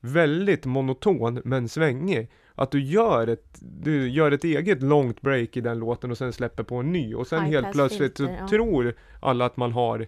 [0.00, 2.28] väldigt monoton men svängig.
[2.58, 6.32] Att du gör ett, du gör ett eget långt break i den låten och sen
[6.32, 8.48] släpper på en ny och sen High helt plötsligt så filter, ja.
[8.48, 10.06] tror alla att man har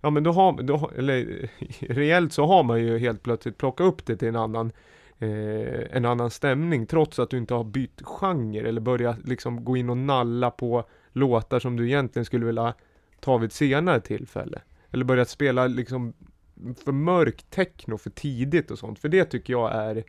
[0.00, 1.50] Ja men då har, då, har- eller
[1.94, 4.72] reellt så har man ju helt plötsligt plockat upp det till en annan
[5.18, 9.76] eh, en annan stämning trots att du inte har bytt genre eller börjat liksom gå
[9.76, 12.74] in och nalla på låtar som du egentligen skulle vilja
[13.20, 14.60] ta vid ett senare tillfälle.
[14.90, 16.12] Eller börjat spela liksom
[16.84, 18.98] för mörk techno för tidigt och sånt.
[18.98, 20.04] För det tycker jag är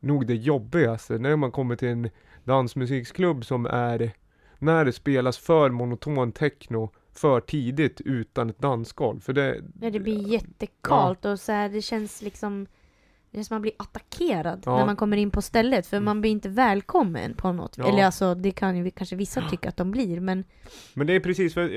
[0.00, 1.18] nog det jobbigaste.
[1.18, 2.08] När man kommer till en
[2.44, 4.12] dansmusiksklubb som är
[4.58, 9.20] när det spelas för monoton techno för tidigt utan ett dansgolv.
[9.20, 12.66] För det, Ja, det blir jättekallt och så här, det känns liksom
[13.30, 14.78] det känns som man blir attackerad Ja.
[14.78, 17.78] när man kommer in på stället för man blir inte välkommen på något.
[17.78, 17.88] Ja.
[17.88, 20.44] Eller alltså det kan ju kanske vissa tycka att de blir men
[20.94, 21.68] Men det är precis för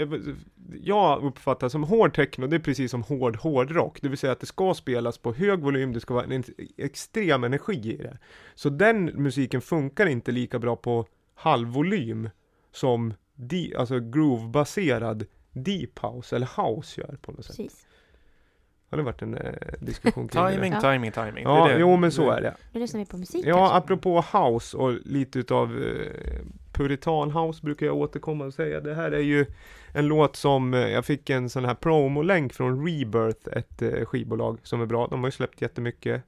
[0.82, 4.02] jag uppfattar som hård techno, det är precis som hård hårdrock.
[4.02, 6.44] Det vill säga att det ska spelas på hög volym, det ska vara en
[6.78, 8.18] extrem energi i det.
[8.56, 11.06] Så den musiken funkar inte lika bra på
[11.36, 12.30] halvvolym
[12.72, 17.58] som di, alltså groove-baserad deep house eller house gör på något sätt.
[17.58, 17.86] precis.
[18.90, 20.52] Har det varit en eh, diskussion kring det?
[20.52, 20.82] Timing, Ja.
[20.82, 21.44] timing, timing.
[21.44, 21.82] Ja, Det är det.
[21.82, 22.56] jo men så är det.
[22.72, 23.78] Nu lyssnar vi på musik Ja, kanske.
[23.78, 26.42] apropå house och lite utav eh,
[26.74, 28.80] puritanhouse brukar jag återkomma och säga.
[28.80, 29.46] Det här är ju
[29.94, 34.60] en låt som, eh, jag fick en sån här promolänk från Rebirth, ett eh, skivbolag
[34.64, 35.08] som är bra.
[35.08, 36.24] De har ju släppt jättemycket,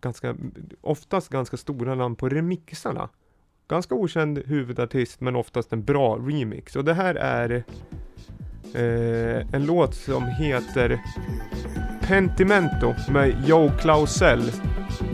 [0.00, 0.36] ganska,
[0.80, 3.08] oftast ganska stora namn på remixarna.
[3.68, 6.76] Ganska okänd huvudartist men oftast en bra remix.
[6.76, 7.64] Och det här är
[8.74, 11.00] eh, en låt som heter
[12.06, 14.42] Pentimento med Joe Clausell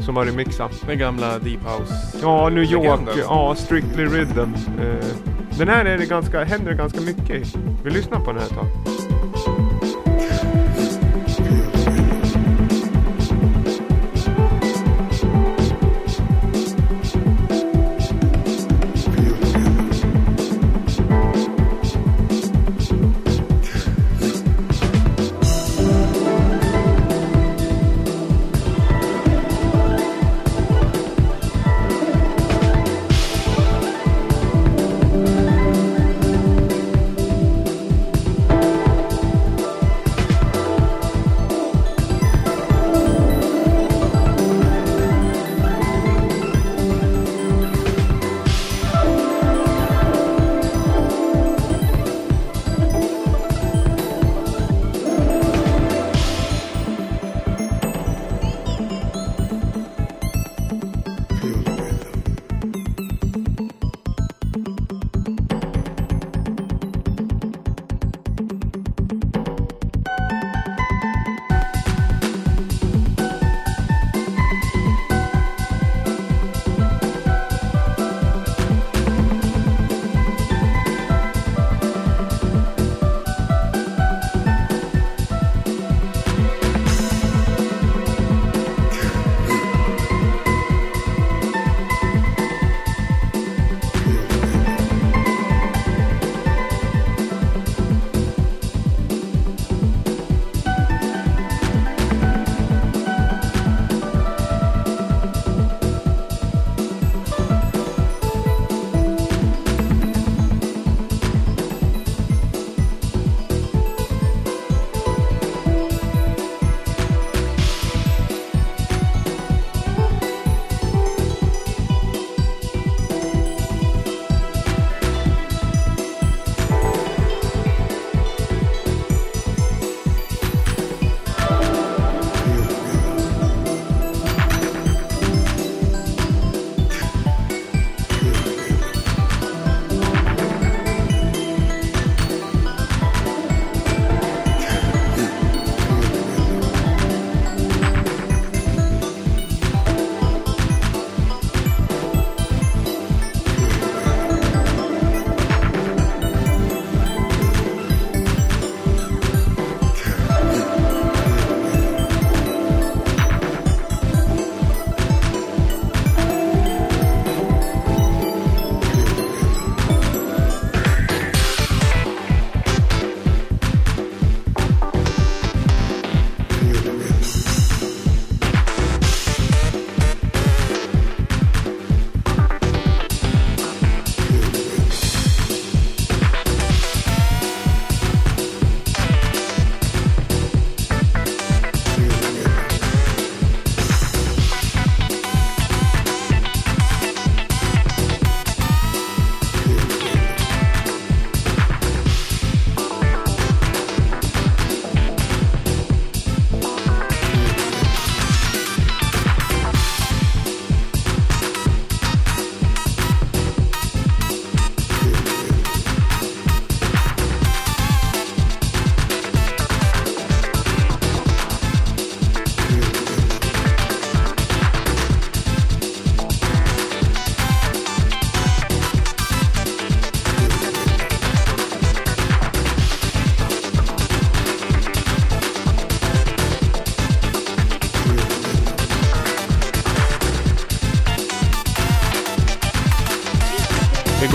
[0.01, 0.72] som har remixat.
[0.86, 2.18] Den gamla Deep House.
[2.22, 4.55] Ja, New York, ja, Strictly Rhythm.
[4.80, 5.07] Eh,
[5.59, 7.59] den här är det ganska, händer det ganska mycket i.
[7.84, 8.66] Vi lyssnar på den här ett tag.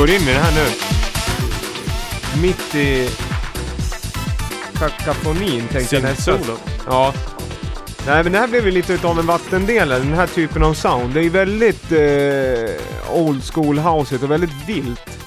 [0.07, 0.69] Går in i det här nu.
[2.41, 3.09] Mitt i
[4.79, 6.39] kakafonin tänkte jag nästan.
[6.85, 7.13] Ja.
[8.07, 11.13] Nej men det här blev ju lite utav en vattendelare, den här typen av sound.
[11.13, 15.19] Det är ju väldigt eh, old school houseigt och väldigt vilt.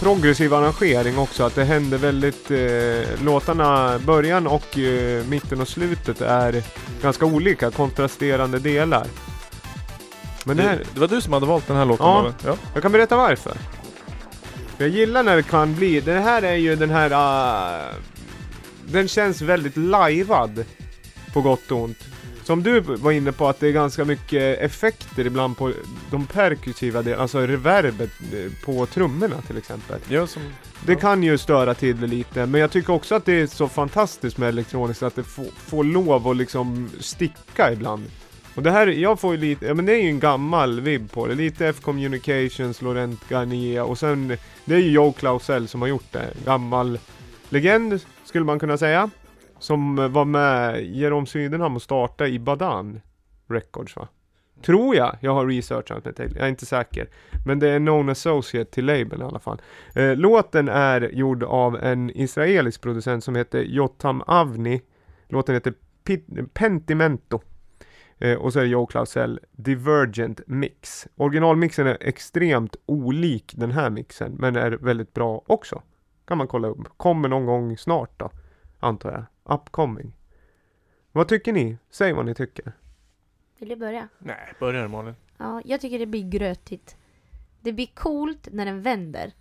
[0.00, 2.50] Progressiv arrangering också, att det händer väldigt...
[2.50, 6.62] Eh, låtarna, början och eh, mitten och slutet är
[7.02, 9.06] ganska olika, kontrasterande delar.
[10.44, 12.32] Men det här, Det, var du som hade valt den här låten Ja.
[12.44, 12.56] Ja.
[12.74, 13.56] jag kan berätta varför.
[14.78, 17.10] Jag gillar när det kan bli, det här är ju den här...
[17.14, 17.90] ah,
[18.86, 20.64] den känns väldigt lajvad.
[21.32, 21.98] På gott och ont.
[22.44, 25.72] Som du var inne på att det är ganska mycket effekter ibland på
[26.10, 29.98] de perkussiva delarna, alltså reverbet eh, på trummorna till exempel.
[30.08, 30.42] Ja, som,
[30.86, 30.98] Det Ja.
[30.98, 34.38] kan ju störa till det lite, men jag tycker också att det är så fantastiskt
[34.38, 38.04] med elektroniskt att det får, får lov att liksom sticka ibland.
[38.54, 41.12] Och det här, jag får ju lite, ja men det är ju en gammal vibb
[41.12, 45.88] på det, lite F-Communications, Laurent Garnier och sen, det är ju Joe Clausell som har
[45.88, 46.98] gjort det, gammal
[47.48, 49.10] legend skulle man kunna säga.
[49.58, 53.00] Som var med Jerome Sydenham och startade i Badan
[53.48, 54.08] Records va?
[54.64, 57.08] Tror jag, jag har researchat mig till, jag är inte säker.
[57.46, 59.60] Men det är known associate till label i alla fall.
[59.94, 64.82] Eh, låten är gjord av en israelisk producent som heter Jotam Avni.
[65.28, 65.74] Låten heter
[66.04, 67.40] Pit- Pentimento.
[68.22, 71.08] Eh, och så är det Joe Clausell Divergent Mix.
[71.16, 75.82] Originalmixen är extremt olik den här mixen, men är väldigt bra också.
[76.24, 76.88] Kan man kolla upp.
[76.96, 78.30] Kommer någon gång snart då,
[78.80, 79.54] antar jag.
[79.54, 80.12] Upcoming.
[81.12, 81.78] Vad tycker ni?
[81.90, 82.72] Säg vad ni tycker.
[83.58, 84.08] Vill du börja?
[84.18, 85.14] nej, börjar Malin.
[85.38, 86.96] Ja, jag tycker det blir grötigt.
[87.60, 89.32] Det blir coolt när den vänder.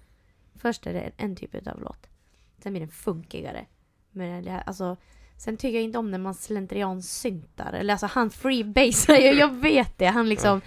[0.56, 2.10] Först är det en typ av låt.
[2.64, 3.66] Sen blir den funkigare.
[4.12, 4.98] Men det här, alltså,
[5.44, 7.74] sen tycker jag inte om när man slentrian syntar.
[7.74, 10.06] Eller alltså han freebasar ju, jag vet det.
[10.06, 10.62] Han liksom...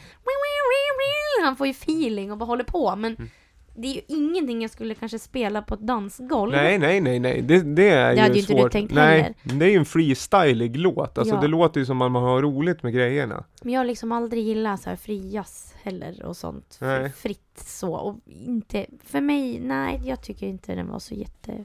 [1.44, 2.96] Han får ju feeling och bara håller på.
[2.96, 3.30] Men Mm.
[3.76, 6.52] det är ju ingenting jag skulle kanske spela på ett dansgolv.
[6.52, 7.42] Nej, nej, nej, nej.
[7.42, 8.72] Det, det är Det ju hade ju inte du svårt.
[8.72, 9.58] tänkt nej, heller.
[9.58, 11.18] det är ju en freestylig låt.
[11.18, 11.40] Alltså Ja.
[11.40, 13.44] det låter ju som att man har roligt med grejerna.
[13.62, 16.78] Men jag har liksom aldrig gillat så här frijazz heller och sånt.
[16.80, 17.10] Nej.
[17.10, 17.94] Fritt så.
[17.94, 18.86] Och inte...
[19.04, 21.64] För mig, nej, jag tycker inte den var så jätte...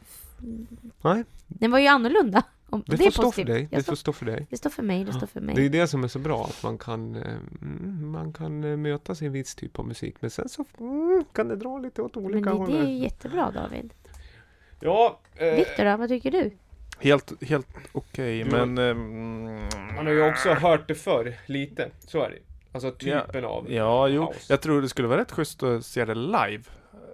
[1.01, 1.23] Nej.
[1.47, 2.43] Den var ju annorlunda.
[2.71, 3.67] Om, Det, är får stå för dig.
[3.71, 4.47] Det står- får stå för dig.
[4.49, 5.55] Det står för mig, det står för mig.
[5.55, 7.21] Det är det som är så bra, att man kan, eh,
[7.61, 10.15] mm, man kan eh, mötas i en viss typ av musik.
[10.19, 12.71] Men sen så mm, kan det dra lite åt Men olika det, håll.
[12.71, 13.93] det är ju jättebra David.
[14.79, 16.51] Ja, eh, Viktor då, vad tycker du?
[16.99, 18.45] Helt, helt okej, Ja.
[18.65, 18.77] men...
[18.77, 19.59] ehm,
[19.95, 21.89] man har ju också hört det förr, lite.
[21.99, 22.37] Så är det
[22.71, 24.21] Alltså typen av Ja, jo.
[24.25, 24.53] house.
[24.53, 26.63] Jag tror det skulle vara rätt schysst att se det live.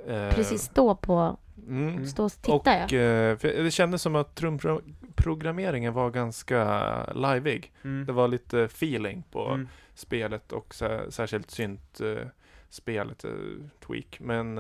[0.08, 1.38] Eh, Precis, stå på...
[1.68, 2.06] Mm.
[2.08, 2.74] Stå och titta Och ja.
[2.74, 7.72] eh, för det kändes som att trumprogrammeringen var ganska liveig.
[7.84, 8.06] Mm.
[8.06, 9.68] Det var lite feeling på Mm.
[9.96, 12.28] spelet och sä- särskilt synt eh,
[12.70, 13.32] spelet, eh,
[13.88, 14.18] tweak.
[14.20, 14.60] Men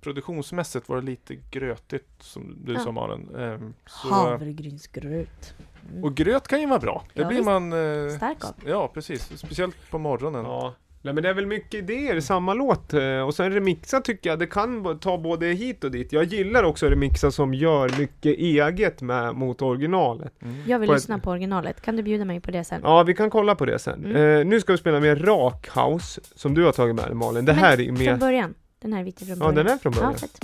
[0.00, 2.80] produktionsmässigt var det lite grötigt som du Ja.
[2.80, 3.34] sa Malin.
[3.36, 5.54] Eh, så- Havregrynsgröt.
[5.90, 6.04] Mm.
[6.04, 7.04] och gröt kan ju vara bra.
[7.14, 7.46] Det Ja, blir visst.
[7.46, 7.72] man...
[7.72, 8.54] Eh, Stark av.
[8.66, 9.38] Ja, precis.
[9.38, 10.44] Speciellt på morgonen.
[10.44, 10.74] Ja.
[11.06, 14.30] Nej men det är väl mycket idéer i samma låt eh, och sen remixa tycker
[14.30, 16.12] jag det kan ta både hit och dit.
[16.12, 20.32] Jag gillar också remixa som gör mycket eget med mot originalet.
[20.42, 20.56] Mm.
[20.66, 21.80] Jag vill på ett- lyssna på originalet.
[21.82, 22.80] Kan du bjuda mig på det sen?
[22.84, 24.04] Ja, vi kan kolla på det sen.
[24.04, 24.40] Mm.
[24.40, 27.44] Eh, nu ska vi spela mer rak house som du har tagit med dig Malin.
[27.44, 28.16] Det Men här är Från mer...
[28.16, 28.54] början.
[28.82, 29.54] Den här är viktig från Ja, början.
[29.66, 30.12] den är från början.
[30.12, 30.38] Ja, fett.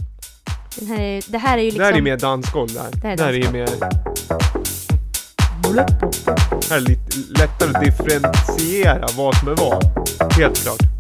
[0.78, 1.84] Den här är, det här är ju Det liksom...
[1.92, 2.88] här är mer dansgolv där.
[2.92, 3.68] Det här är Det här är ju mer...
[6.70, 10.01] Här är lite lättare att differentiera vad som är vad.
[10.43, 10.93] Helt klart.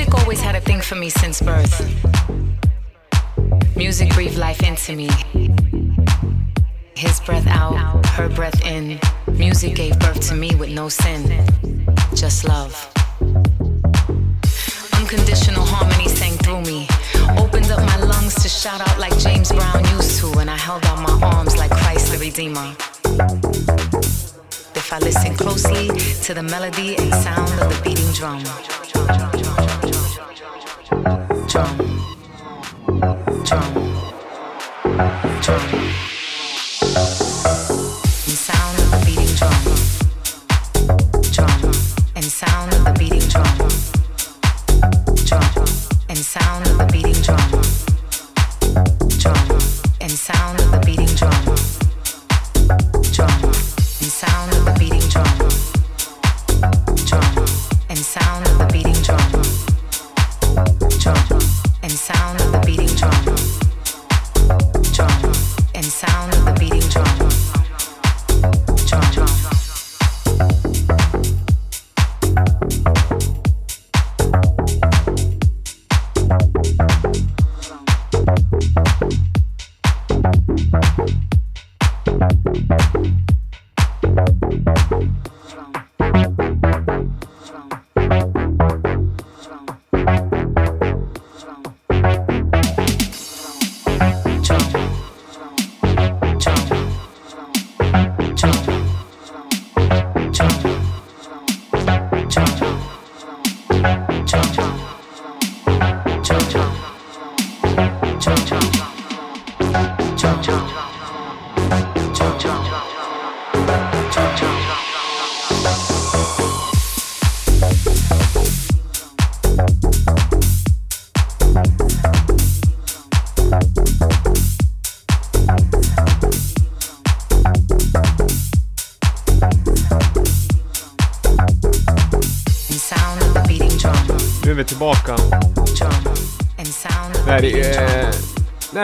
[0.00, 1.76] Music always had a thing for me since birth.
[3.76, 5.10] Music breathed life into me.
[6.96, 8.98] His breath out, her breath in.
[9.30, 11.44] Music gave birth to me with no sin,
[12.14, 12.72] just love.
[14.94, 16.88] Unconditional harmony sang through me.
[17.36, 20.82] Opened up my lungs to shout out like James Brown used to, and I held
[20.86, 22.74] out my arms like Christ the Redeemer.
[24.74, 25.88] If I listen closely
[26.22, 28.42] to the melody and sound of the beating drum.
[31.60, 31.76] Drum.
[33.44, 33.60] Drum.
[35.42, 35.89] Drum.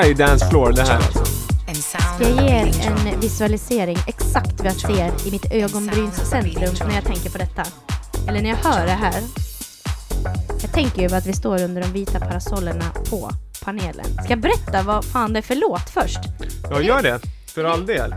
[0.02, 1.00] Det är dance floor det här
[2.16, 7.04] Ska jag ge er en visualisering exakt vad jag ser i mitt ögonbrynscentrum när jag
[7.04, 7.62] tänker på detta?
[8.28, 9.22] Eller när jag hör det här?
[10.62, 13.30] Jag tänker ju att vi står under de vita parasollerna på
[13.64, 14.04] panelen.
[14.04, 16.18] Ska jag berätta vad fan det är för låt först?
[16.70, 17.20] Ja, gör det.
[17.46, 18.14] För all del.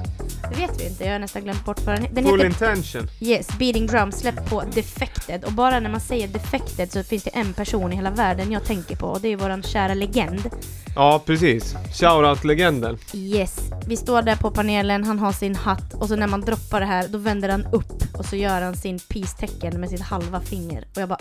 [0.60, 2.24] Vet vi inte, jag har nästan glömt bort vad den heter.
[2.24, 3.08] Full intention.
[3.20, 5.44] Yes, Beating Drum släppt på Defected.
[5.44, 8.64] Och bara när man säger Defected så finns det en person i hela världen jag
[8.66, 10.50] tänker på och det är våran kära legend.
[10.96, 11.76] Ja, precis.
[11.94, 12.98] Shoutout-legenden.
[13.14, 16.80] Yes, vi står där på panelen, han har sin hatt och så när man droppar
[16.80, 20.42] det här då vänder han upp och så gör han sin peace-tecken med sitt halva
[20.42, 20.88] finger.
[20.96, 21.20] Och jag bara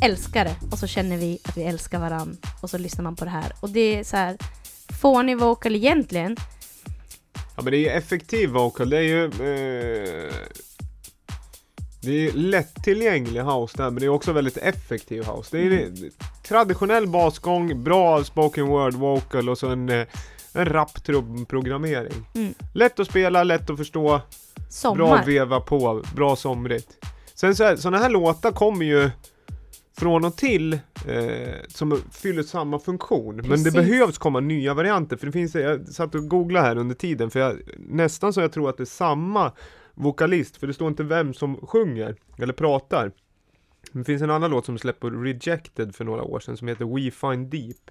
[0.00, 0.56] älskar det.
[0.70, 3.52] Och så känner vi att vi älskar varann och så lyssnar man på det här.
[3.60, 4.36] Och det är så här
[5.00, 6.36] fånig vocal egentligen.
[7.58, 10.32] Ja men det är ju effektiv vocal, det är ju eh,
[12.02, 15.56] Det är lättillgänglig house där men det är också väldigt effektiv house.
[15.56, 16.10] Det är Mm.
[16.48, 20.06] traditionell basgång, bra spoken word vocal och så en, eh,
[20.52, 22.24] en rapp trumpprogrammering.
[22.34, 22.54] Mm.
[22.74, 24.20] Lätt att spela, lätt att förstå, bra
[24.70, 25.24] Sommar.
[25.26, 26.88] veva på, bra somrigt.
[27.34, 29.10] Sen så här, sådana här låtar kommer ju
[29.98, 33.36] från och till eh, som fyller samma funktion.
[33.36, 33.74] Men det Precis.
[33.74, 35.16] behövs komma nya varianter.
[35.16, 38.52] För det finns, jag satt och googlade här under tiden för jag, nästan så jag
[38.52, 39.52] tror att det är samma
[39.94, 40.56] vokalist.
[40.56, 43.12] För det står inte vem som sjunger eller pratar.
[43.92, 46.84] Det finns en annan låt som släppte på Rejected för några år sedan som heter
[46.84, 47.90] We Find Deep.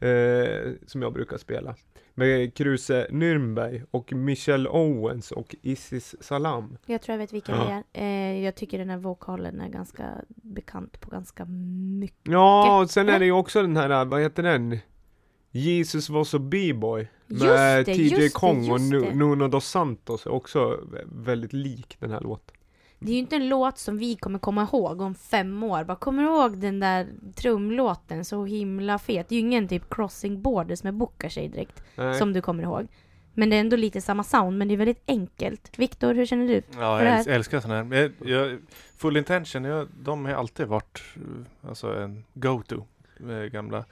[0.00, 1.74] Eh, som jag brukar spela.
[2.14, 6.76] Med Kruse Nürnberg och Michelle Owens och Isis Salam.
[6.86, 7.82] Jag tror jag vet vilken Ja.
[7.92, 8.32] det är.
[8.32, 11.44] Eh, jag tycker den här vokalen är ganska bekant på ganska
[12.00, 12.18] mycket.
[12.32, 14.78] Ja, och sen är det ju också den här, vad heter den?
[15.50, 17.08] Jesus var så B-boy.
[17.26, 17.38] Med
[17.78, 18.80] det, TJ just det, Kong och.
[19.16, 22.55] Nuno dos Santos är också vä- väldigt lik den här låten.
[22.98, 25.84] Det är ju inte en låt som vi kommer komma ihåg om fem år.
[25.84, 29.28] Bara kommer du ihåg den där trumlåten så himla fet?
[29.28, 32.14] Det är ju ingen typ Crossing Borders med Bookashay direkt Nej.
[32.14, 32.86] som du kommer ihåg.
[33.34, 35.78] Men det är ändå lite samma sound, men det är väldigt enkelt.
[35.78, 36.62] Viktor, hur känner du?
[36.72, 38.12] Ja, jag här- älskar, älskar sådana här.
[38.20, 38.58] Jag, jag,
[38.96, 42.86] full intention, jag, de har alltid varit eh, alltså en go-to.
[43.30, 43.84] eh, Gamla,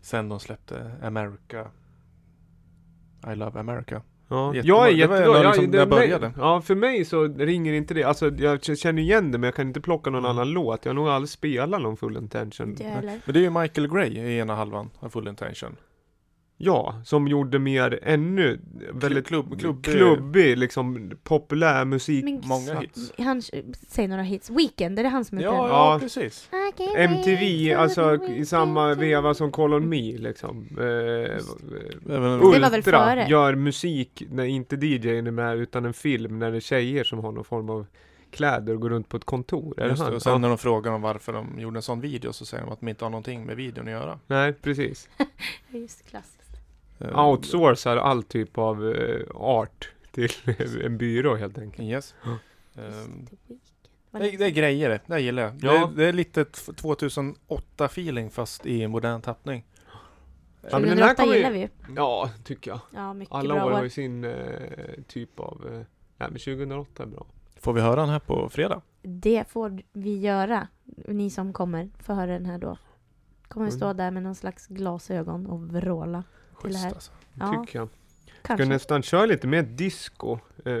[0.00, 1.70] sen de släppte America.
[3.32, 4.02] I love America.
[4.28, 4.76] Ja, Jättebra.
[4.76, 5.36] jag är Det var jättebra.
[5.42, 6.32] Jag, liksom det, jag började.
[6.38, 8.02] ja, för mig så ringer inte det.
[8.04, 10.30] Alltså, jag känner igen det, men jag kan inte plocka någon Mm.
[10.30, 10.84] annan låt.
[10.84, 12.76] Jag har nog aldrig spelat någon full intention.
[12.80, 13.20] Heller.
[13.24, 15.76] Men det är ju Michael Gray i ena halvan av full intention.
[16.58, 18.60] Ja, som gjorde mer ännu
[18.92, 22.24] väldigt klubb- klubb- klubbig, liksom populär musik.
[22.24, 23.12] Men Många hits.
[23.18, 23.42] Han
[23.88, 24.50] säger några hits.
[24.50, 26.50] Weekend, är det han som heter Ja, ja, precis.
[26.96, 30.66] MTV, alltså i samma veva som Call On Me liksom.
[30.78, 31.40] Eh, Även,
[32.04, 33.26] Det var väl Ultra före?
[33.28, 37.18] gör musik när inte DJn är med utan en film när det är tjejer som
[37.18, 37.86] har någon form av
[38.30, 39.80] kläder och går runt på ett kontor.
[39.80, 40.14] Är Just det, han?
[40.14, 40.38] och sen Ja.
[40.38, 42.88] när de frågar om varför de gjorde en sån video så säger de att de
[42.88, 44.18] inte har någonting med videon att göra.
[44.26, 45.08] Nej, precis.
[45.70, 46.35] Just klassiskt.
[46.98, 50.30] Eh, Outsourcar all typ av eh, art till
[50.84, 51.88] en byrå helt enkelt.
[51.88, 52.14] Yes.
[52.24, 52.30] Ja.
[52.82, 53.54] Ehm, det.
[54.10, 55.52] Vad det, är grejer det, det gillar jag.
[55.60, 55.72] Ja.
[55.72, 59.64] Det, är- det är lite t- 2008 feeling fast i modern tappning.
[60.70, 61.68] Ja, men den här 2008 kommer ju- gillar vi ju.
[61.96, 62.80] Ja, tycker jag.
[62.94, 63.84] Ja, Alla bra år har år.
[63.84, 64.32] ju sin eh,
[65.08, 65.64] typ av...
[65.66, 65.72] Eh,
[66.16, 67.26] nej men 2008 är bra.
[67.60, 68.80] Får vi höra den här på fredag?
[69.02, 70.68] Det får vi göra.
[71.08, 72.78] Ni som kommer får höra den här då.
[73.48, 73.96] Kommer vi stå Mm.
[73.96, 76.24] där med någon slags glasögon och vråla.
[76.62, 76.88] Till det här.
[76.88, 77.12] alltså.
[77.34, 77.88] Ja, Tycker jag.
[77.88, 78.64] Ska kanske.
[78.64, 80.38] nästan köra lite mer disco.
[80.64, 80.72] Eh,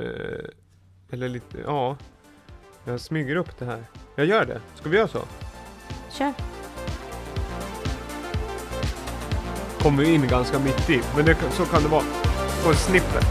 [1.10, 1.96] eller lite, ja.
[2.84, 3.84] Jag smyger upp det här.
[4.16, 4.60] Jag gör det.
[4.74, 5.22] Ska vi göra så?
[6.10, 6.32] Kör.
[9.78, 11.00] Kommer vi in ganska mitt i.
[11.16, 12.04] Men det, så kan det vara.
[12.68, 13.26] En snippet.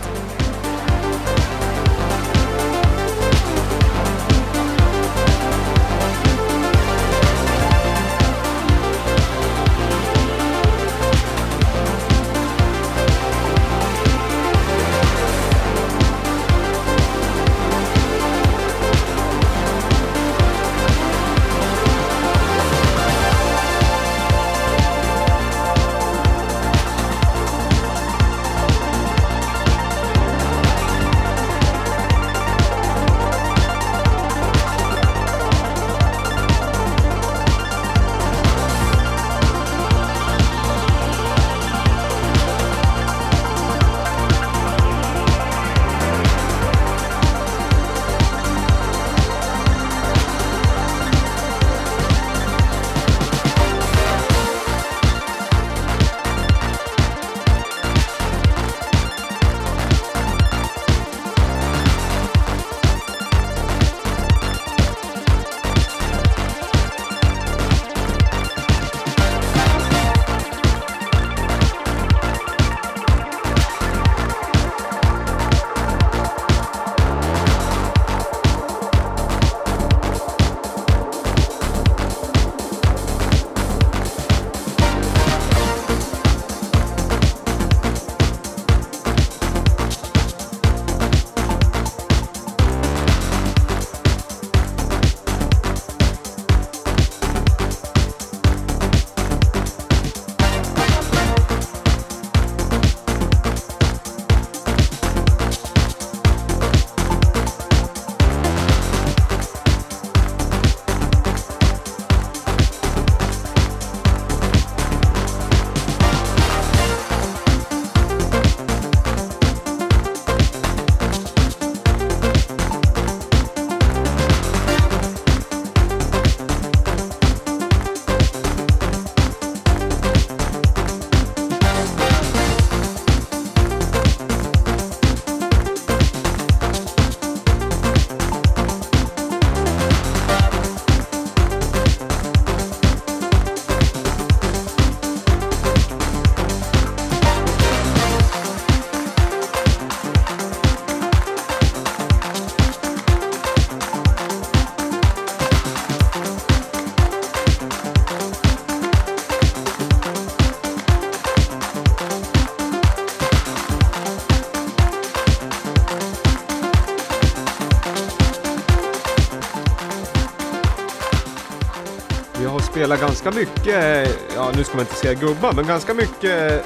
[173.06, 176.65] Ganska mycket, ja nu ska man inte säga gubbar, men ganska mycket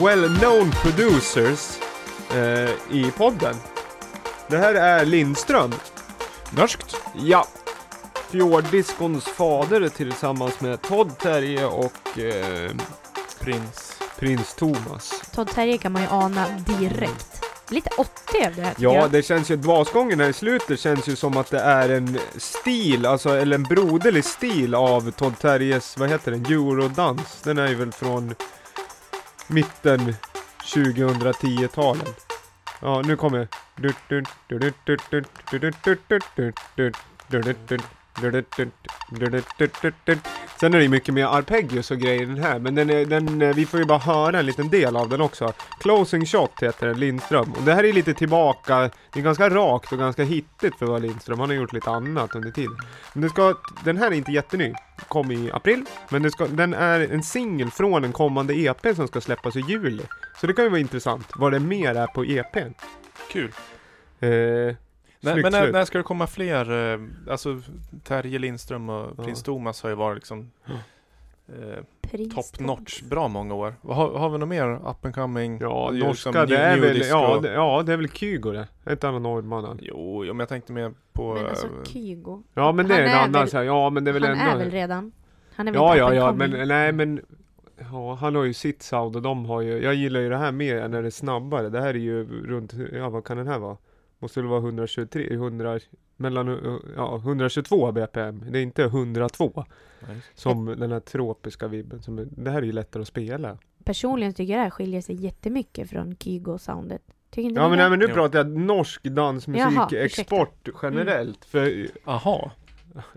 [0.00, 1.78] well-known producers
[2.30, 3.54] eh, i podden.
[4.48, 5.74] Det här är Lindström.
[6.50, 6.96] Norskt.
[7.14, 7.46] Ja.
[8.30, 12.70] Fjorddiskons fader tillsammans med Todd Terje och eh,
[13.40, 13.98] Prins.
[14.18, 15.22] prins Thomas.
[15.34, 17.35] Todd Terje kan man ju ana direkt.
[17.70, 19.10] Lite 80 över det här Ja, jag.
[19.10, 23.06] det känns ju, basgången här i slutet känns ju som att det är en stil,
[23.06, 27.42] alltså, eller en broderlig stil av Todd Terjes, vad heter den, eurodans.
[27.42, 28.34] Den är ju väl från
[29.46, 30.14] mitten
[30.64, 32.06] 2010-talen.
[32.80, 33.48] Ja, nu kommer...
[40.60, 43.04] Sen är det ju mycket mer arpeggios och grejer i den här, men den är,
[43.04, 45.52] den, vi får ju bara höra en liten del av den också.
[45.80, 47.52] Closing Shot heter den, Lindström.
[47.52, 50.90] Och det här är lite tillbaka, det är ganska rakt och ganska hittigt för att
[50.90, 51.40] vara Lindström.
[51.40, 52.76] Han har gjort lite annat under tiden.
[53.12, 54.74] Men det ska, den här är inte jätteny,
[55.08, 55.84] kom i april.
[56.08, 59.60] Men det ska, den är en singel från en kommande EP som ska släppas i
[59.60, 60.02] juli.
[60.40, 62.74] Så det kan ju vara intressant, vad det mer är på EPn.
[63.32, 63.52] Kul.
[64.20, 64.76] Eh,
[65.32, 66.92] Snyggt men när, när ska det komma fler?
[66.94, 67.00] eh,
[67.30, 67.60] Alltså
[68.04, 69.24] Terje Lindström och Ja.
[69.24, 70.50] Prins Thomas har ju varit liksom
[71.48, 73.74] eh, top notch bra många år.
[73.82, 75.58] Har, har vi något mer up and coming?
[75.60, 78.68] Ja, är norska liksom det är väl, ja, det, ja det är väl Kygo det.
[78.90, 79.78] Inte annan norrmannen.
[79.82, 81.34] Jo, jo, men jag tänkte mer på...
[81.34, 82.42] Men alltså eh, Kygo.
[82.54, 84.12] Ja men det Han är en är annan väl- så här, ja men det är
[84.12, 84.52] väl han ändå.
[84.54, 85.12] är väl redan?
[85.54, 86.50] Han är väl ja ja ja coming?
[86.50, 87.20] men nej men
[87.92, 90.52] Ja, han har ju sitt sound och de har ju, jag gillar ju det här
[90.52, 91.68] mer när det är snabbare.
[91.68, 93.76] Det här är ju runt, ja vad kan den här vara?
[94.18, 95.80] Måste väl vara 123, 100,
[96.16, 98.44] mellan, uh, ja 122 BPM.
[98.50, 99.64] Det är inte 102
[100.08, 100.16] nej.
[100.34, 102.02] som den här tropiska vibben.
[102.02, 103.58] Som, det här är ju lättare att spela.
[103.84, 107.02] Personligen tycker jag det här skiljer sig jättemycket från Kygo-soundet.
[107.30, 110.36] Tycker inte Ja men, nej, men nu pratar jag norsk dansmusik, Jaha, ursäkta.
[110.36, 110.48] Mm.
[110.82, 111.44] generellt.
[111.44, 112.52] För, Aha.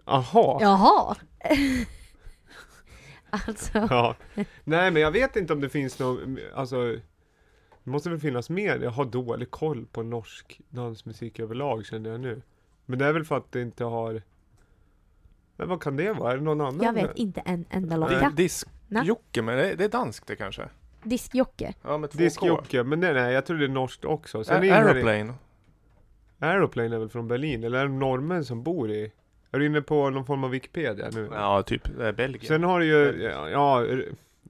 [0.05, 0.57] aha.
[0.61, 1.15] Jaha!
[3.29, 4.15] alltså, Ja.
[4.63, 6.95] Nej men jag vet inte om det finns någon, alltså
[7.89, 12.19] Det måste väl finnas mer, jag har dålig koll på norsk dansmusik överlag känner jag
[12.19, 12.41] nu
[12.85, 14.21] Men det är väl för att det inte har
[15.55, 16.31] Men vad kan det vara?
[16.31, 16.79] Är det någon annan?
[16.83, 18.25] jag vet inte en enda Det låta.
[18.25, 20.69] är Disk-Jocke, men det, det är danskt det kanske?
[21.03, 21.73] Diskjocke.
[21.83, 22.23] Ja, med två K.
[22.23, 25.33] Diskjockey, men nej, nej jag tror det är norskt också Sen A- är det- Aeroplane.
[26.39, 29.11] Aeroplane är väl från Berlin, eller är det norrmän som bor i?
[29.51, 31.29] Är du inne på någon form av Wikipedia nu?
[31.33, 32.45] Ja, typ eh, Belgien.
[32.47, 33.85] Sen har du ju, ja, ja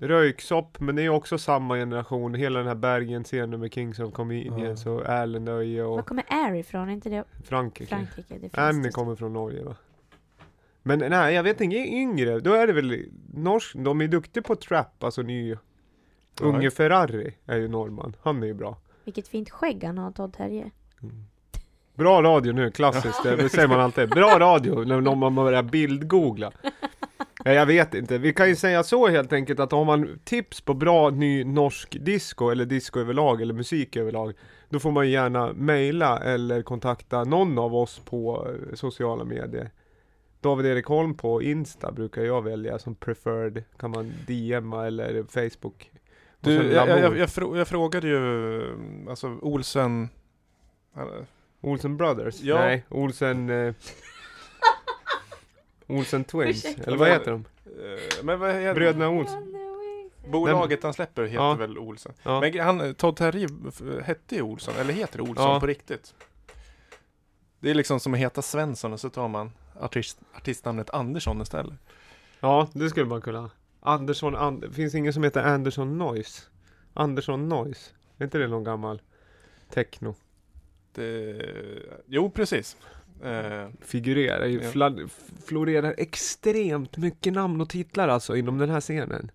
[0.01, 4.31] Röyksopp, men det är också samma generation, hela den här Bergen-scenen med King som kom
[4.31, 4.59] in Ja.
[4.59, 6.89] igen, så Erlendöje Var och kommer Air ifrån?
[6.89, 7.89] Är inte det Frankrike.
[7.95, 8.33] Frankrike?
[8.33, 8.91] Det finns Annie det.
[8.91, 9.75] kommer från Norge va?
[10.83, 14.55] Men nej, jag vet inte, yngre, då är det väl norsk, de är duktiga på
[14.55, 15.55] trap, alltså ny
[16.41, 20.33] Unge Ferrari är ju norrman, han är ju bra Vilket fint skägg han har, Todd
[20.33, 20.71] Terje.
[21.93, 26.51] Bra radio nu, klassiskt, det säger man alltid Bra radio, när när man börjar bildgoogla
[27.45, 30.61] Nej, Jag vet inte, vi kan ju säga så helt enkelt att om man tips
[30.61, 34.33] på bra ny norsk disco eller disco överlag eller musik överlag
[34.69, 39.71] Då får man ju gärna mejla eller kontakta någon av oss på eh, sociala medier.
[40.41, 43.63] David Erik Holm på Insta brukar jag välja som preferred.
[43.77, 45.91] Kan man DMa eller Facebook.
[46.41, 48.61] Du, jag, jag, jag, jag, frå- jag frågade ju,
[49.09, 50.09] alltså Olsen...
[51.61, 52.41] Olsen Brothers?
[52.41, 52.55] Ja.
[52.55, 53.73] Nej, Olsen eh,
[55.89, 56.83] Olsen Twins, Ursäkta.
[56.83, 57.45] eller vad heter de?
[57.65, 59.55] eh, Men vad heter Bröderna Olsen?
[60.27, 61.53] Bolaget han släpper heter Ja.
[61.53, 62.13] väl Olsen?
[62.23, 62.39] Ja.
[62.41, 65.59] Men han, Todd Terje f- hette ju Olsson, eller heter Olsson Ja.
[65.59, 66.13] på riktigt?
[67.59, 71.73] Det är liksom som att heta Svensson och så tar man artist, artistnamnet Andersson istället.
[72.39, 73.49] Ja, det skulle man kunna.
[73.79, 76.41] Andersson, and, finns ingen som heter Anderson Noise?
[76.93, 77.91] Andersson Noise?
[78.17, 79.01] Är inte det någon gammal
[79.73, 80.15] techno?
[80.93, 81.41] Det,
[82.07, 82.77] jo, precis.
[83.23, 84.91] Eh, Figurerar ju, Ja.
[85.45, 89.31] florerar extremt mycket namn och titlar alltså inom den här scenen.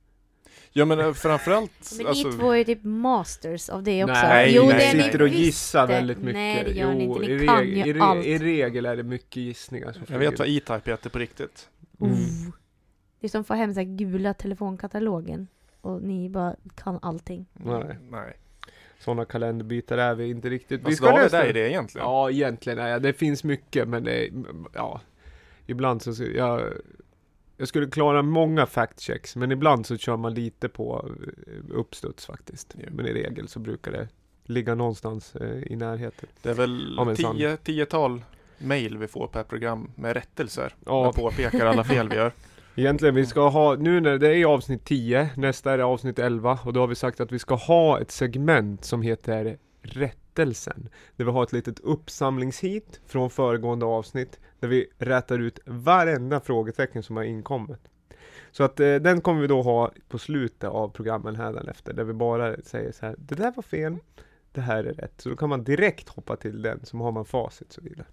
[0.73, 1.93] ja men eh, framförallt...
[1.99, 4.15] Men alltså, ni två är ju typ masters av det också.
[4.15, 6.35] Nej, jo, ni det är ni sitter och gissar väldigt mycket.
[6.35, 7.33] Nej, det gör ni Jo, inte.
[7.33, 8.27] i Ni kan reg- ju i, re- allt.
[8.27, 9.93] I regel är det mycket gissningar.
[9.93, 10.49] som jag vet vad.
[10.49, 11.69] E-Type heter på riktigt.
[12.01, 12.13] Mm.
[12.13, 12.19] Oh.
[13.21, 15.49] Det är som att få hem så här gula telefonkatalogen.
[15.81, 17.47] Och ni bara kan allting.
[17.53, 17.99] Nej.
[18.11, 18.37] Nej.
[19.05, 20.83] Sådana kalenderbitar är vi inte riktigt.
[20.83, 22.07] Vad ska det där i det egentligen?
[22.07, 23.03] Ja, egentligen är jag.
[23.03, 24.31] Det finns mycket, men det
[24.73, 25.01] ja.
[25.67, 26.73] Ibland så, jag,
[27.57, 31.11] jag skulle klara många fact checks, men ibland så kör man lite på
[31.47, 32.75] eh, uppstuds faktiskt.
[32.79, 32.89] Ja.
[32.91, 34.09] Men i regel så brukar det
[34.45, 36.29] ligga någonstans eh, i närheten.
[36.43, 38.23] Det är väl Ja, tio, tiotal
[38.59, 40.75] mail vi får per program med rättelser.
[40.87, 41.05] Ja.
[41.05, 41.13] Ja.
[41.13, 42.33] påpekar alla fel vi gör.
[42.77, 46.59] Egentligen, vi ska ha, nu när det är avsnitt 10, nästa är det avsnitt 11
[46.65, 50.89] och då har vi sagt att vi ska ha ett segment som heter Rättelsen.
[51.17, 57.03] Där vi har ett litet uppsamlingshit från föregående avsnitt där vi rätar ut varenda frågetecken
[57.03, 57.81] som har inkommit.
[58.51, 62.13] Så att eh, den kommer vi då ha på slutet av programmen hädanefter där vi
[62.13, 63.97] bara säger så här, det där var fel,
[64.53, 65.21] det här är rätt.
[65.21, 68.07] Så då kan man direkt hoppa till den, så har man facit och så vidare.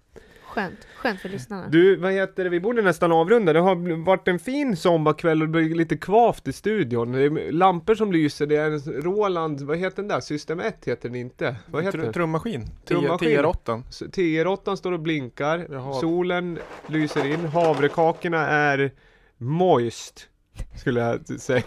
[0.52, 0.86] Skönt.
[0.96, 1.68] Skönt för lyssnarna.
[1.68, 2.50] Du, vad heter det?
[2.50, 3.52] Vi borde nästan avrunda.
[3.52, 7.12] Det har varit en fin sommarkväll och det blir lite kvavt i studion.
[7.12, 10.20] Det är lampor som lyser, det är en Roland, vad heter den där?
[10.20, 11.56] System 1 heter den inte.
[11.66, 12.12] Vad heter Tr- den?
[12.12, 12.66] Trummaskin.
[12.84, 13.38] Trummaskin.
[13.38, 13.82] TR8.
[13.88, 15.92] S- TR8 står och blinkar, Jaha.
[16.00, 18.90] solen lyser in, havrekakorna är
[19.38, 20.28] moist.
[20.76, 21.62] Skulle jag säga,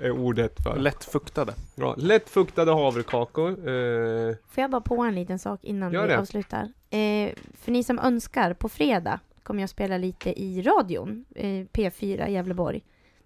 [0.00, 0.76] är ordet för.
[0.76, 1.54] Lätt fuktade.
[1.74, 3.50] Ja, lätt fuktade havrekakor.
[3.68, 6.18] Eh, Får jag bara på en liten sak innan Gör vi det.
[6.18, 6.62] avslutar?
[6.90, 12.28] Eh, för ni som önskar, på fredag kommer jag spela lite i radion, eh, P4
[12.28, 12.82] Gävleborg.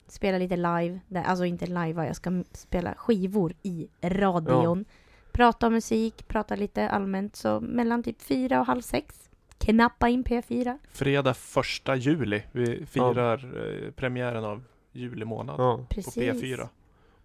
[0.08, 1.00] spela lite live.
[1.08, 4.84] Där, alltså inte live, jag ska spela skivor i radion.
[5.32, 7.36] Prata om musik, prata lite allmänt.
[7.36, 9.30] Så mellan typ fyra och halv sex.
[9.58, 10.78] Knappa in P4.
[10.92, 12.42] Fredag första juli.
[12.52, 13.44] Vi firar
[13.84, 15.76] eh, premiären av juli månad Ja.
[15.76, 16.16] på Precis.
[16.42, 16.68] P4.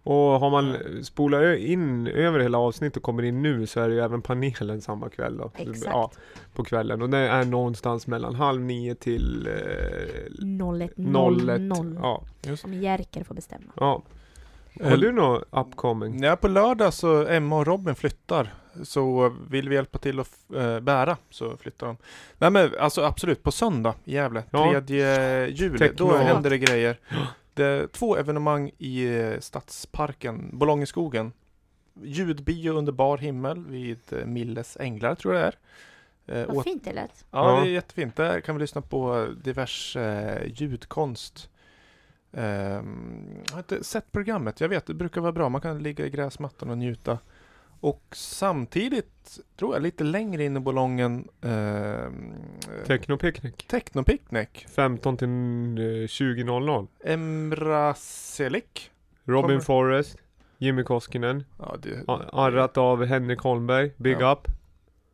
[0.02, 3.88] Och har man spolat ö- in över hela avsnittet och kommer in nu så är
[3.88, 5.50] det ju även panelen samma kväll då.
[5.56, 5.84] Exakt.
[5.84, 6.10] Ja,
[6.54, 7.02] på kvällen.
[7.02, 9.52] Och det är någonstans mellan halv nio till eh,
[10.74, 10.96] 01.
[10.96, 11.98] 01.00.
[12.02, 12.22] Ja.
[12.64, 13.72] Om Jerker får bestämma.
[13.76, 14.02] ja.
[14.82, 16.22] Har Eh, du något upcoming?
[16.22, 18.54] Ja, på lördag så Emma och Robin flyttar.
[18.82, 21.96] Så vill vi hjälpa till att eh, bära så flyttar de.
[22.38, 24.82] Nej men alltså absolut, på söndag i Gävle, Ja.
[24.86, 25.96] 3 juli, Techno.
[26.10, 26.98] då händer det grejer.
[27.56, 31.32] Det två evenemang i eh, Stadsparken, Bolongeskogen.
[32.02, 36.40] Ljudbio under bar himmel vid eh, Milles Änglar tror jag det är.
[36.40, 37.24] Eh, Vad åt- fint det lät.
[37.30, 37.60] Ja, Ja.
[37.64, 38.16] det är jättefint.
[38.16, 41.50] Där kan vi lyssna på diverse eh, ljudkonst.
[42.32, 44.60] Ehm, jag har inte sett programmet.
[44.60, 45.48] Jag vet, det brukar vara bra.
[45.48, 47.18] Man kan ligga i gräsmattan och njuta.
[47.80, 52.10] Och samtidigt, tror jag, lite längre in i Bolongen, eh,
[52.86, 53.66] Technopicknick.
[53.68, 54.66] Technopicknick.
[54.68, 55.30] 15 till eh,
[56.06, 56.86] 20.00.
[57.04, 58.90] Emra Selik.
[59.24, 60.18] Robin Kommer- Forrest.
[60.58, 61.44] Jimmy Koskinen.
[61.58, 63.92] Ja, det, Arrat av Henrik Holmberg.
[63.96, 64.32] Big Ja.
[64.32, 64.48] up.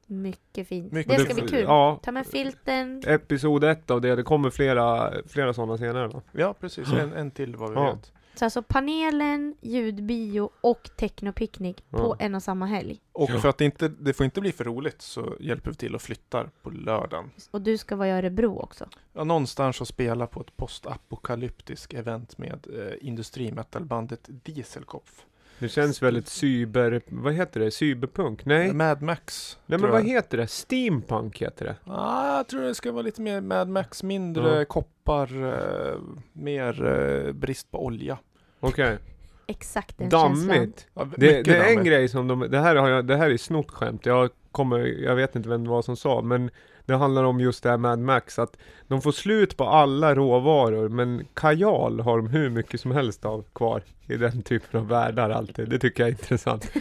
[0.07, 0.93] Mycket fint.
[0.93, 1.63] Mycket det ska bli kul.
[1.63, 2.01] Ja.
[2.03, 3.03] Ta med filten.
[3.07, 4.17] Episod ett av det.
[4.17, 6.23] Det kommer flera, flera sådana senare va?
[6.33, 6.93] ja, precis.
[6.93, 7.93] En, en till vad vi Ja.
[7.95, 8.13] vet.
[8.35, 11.99] Så alltså panelen, ljudbio och technopicknick Ja.
[11.99, 13.01] på en och samma helg.
[13.13, 15.95] Och för att det inte, det får inte bli för roligt så hjälper vi till
[15.95, 17.31] och flyttar på lördagen.
[17.51, 18.89] Och du ska vara i Örebro också.
[19.13, 25.27] Ja, någonstans och spela på ett postapokalyptisk event med eh, industrimetalbandet Dieselkopf.
[25.59, 27.01] Det känns väldigt cyber...
[27.09, 27.71] Vad heter det?
[27.71, 28.45] Cyberpunk?
[28.45, 28.73] Nej?
[28.73, 29.59] Mad Max.
[29.67, 30.05] Nej men vad jag.
[30.09, 30.47] heter det?
[30.47, 31.77] Steampunk heter det.
[31.93, 34.65] Ah, jag tror det ska vara lite mer Mad Max, mindre Ja.
[34.65, 35.95] koppar, eh,
[36.33, 38.19] mer eh, brist på olja.
[38.61, 38.99] Okej.
[39.47, 40.09] Exakt den.
[40.09, 40.87] Dammigt.
[40.95, 41.87] Ja, Det, det är en dammigt.
[41.87, 42.41] grej som de...
[42.51, 44.07] Det här, har jag, det här är snott skämt.
[44.07, 44.79] Jag kommer...
[44.79, 46.51] Jag vet inte vem det var som sa men
[46.87, 48.57] det handlar om just det här Mad Max att
[48.89, 53.45] de får slut på alla råvaror men kajal har de hur mycket som helst av
[53.53, 55.69] kvar i den typen av världar alltid.
[55.69, 56.73] Det tycker jag är intressant.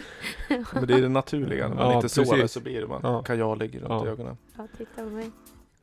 [0.74, 1.68] Men det är det naturliga.
[1.68, 3.22] När man Ja, inte sover så blir det man Ja.
[3.22, 4.06] kajalig runt Ja.
[4.06, 4.36] ögonen.
[4.56, 5.30] Ja, titta på mig.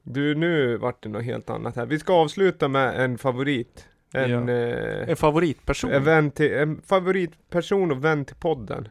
[0.03, 1.85] Du, nu vart det något helt annat här.
[1.85, 3.87] Vi ska avsluta med en favorit.
[4.13, 4.53] En, Ja.
[4.53, 5.91] eh, En favoritperson?
[5.91, 8.87] en, vän till, en favoritperson och vän till podden.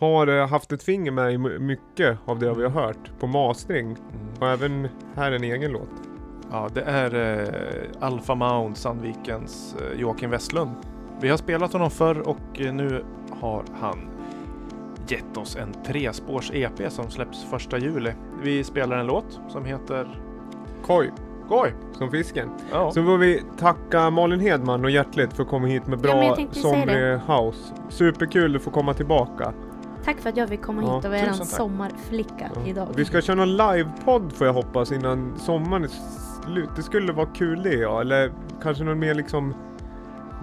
[0.00, 0.12] Mm.
[0.12, 3.26] Har eh, haft ett finger med i my- mycket av det vi har hört på
[3.26, 3.86] mastering.
[3.86, 3.96] Mm.
[4.40, 5.88] Och även här en egen låt.
[6.50, 7.48] Ja, det är eh,
[8.06, 10.70] Alpha Mount, Sandvikens eh, Joakim Westlund.
[11.20, 13.04] Vi har spelat honom förr och eh, nu
[13.40, 13.98] har han
[15.08, 18.12] gett oss en trespårs EP som släpps första juli.
[18.42, 20.20] Vi spelar en låt som heter
[20.86, 21.10] Koj,
[21.48, 21.74] Goj.
[21.92, 22.48] som fisken.
[22.72, 22.90] Ja.
[22.90, 26.34] Så får vi tacka Malin Hedman och hjärtligt för att komma hit med Ja, bra
[26.36, 27.74] säga somrig house.
[27.88, 29.52] Superkul att få komma tillbaka.
[30.04, 31.46] Tack för att jag fick komma Ja, hit och vara tack.
[31.46, 32.60] sommarflicka Ja.
[32.66, 32.88] idag.
[32.96, 35.88] Vi ska köra någon livepodd får jag hoppas innan sommaren är
[36.44, 36.68] slut.
[36.76, 38.00] Det skulle vara kul det ja.
[38.00, 38.32] Eller
[38.62, 39.54] kanske någon mer liksom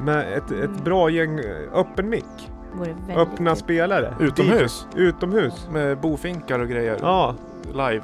[0.02, 0.84] med ett, ett Mm.
[0.84, 1.46] bra gäng eh,
[1.80, 2.52] öppen mick.
[2.74, 3.58] Vore väldigt Öppna kul.
[3.60, 4.14] spelare.
[4.20, 4.88] Utomhus.
[4.96, 5.68] Utomhus.
[5.72, 6.98] Med bofinkar och grejer.
[7.02, 7.36] Ja,
[7.72, 8.02] Live.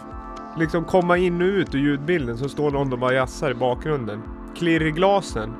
[0.57, 4.21] liksom komma in och ut ur ljudbilden så står någon och bara jassar i bakgrunden.
[4.55, 5.53] Klirr i glasen.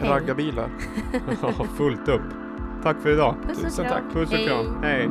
[0.00, 0.08] Hej.
[0.10, 0.68] Raggarbilar.
[1.42, 2.20] Ja, fullt upp.
[2.82, 3.34] Tack för idag.
[3.48, 3.94] Puss och Tusen kram.
[3.94, 4.12] tack.
[4.14, 4.46] Puss och Hej.
[4.46, 4.76] kram.
[4.82, 5.08] Hej.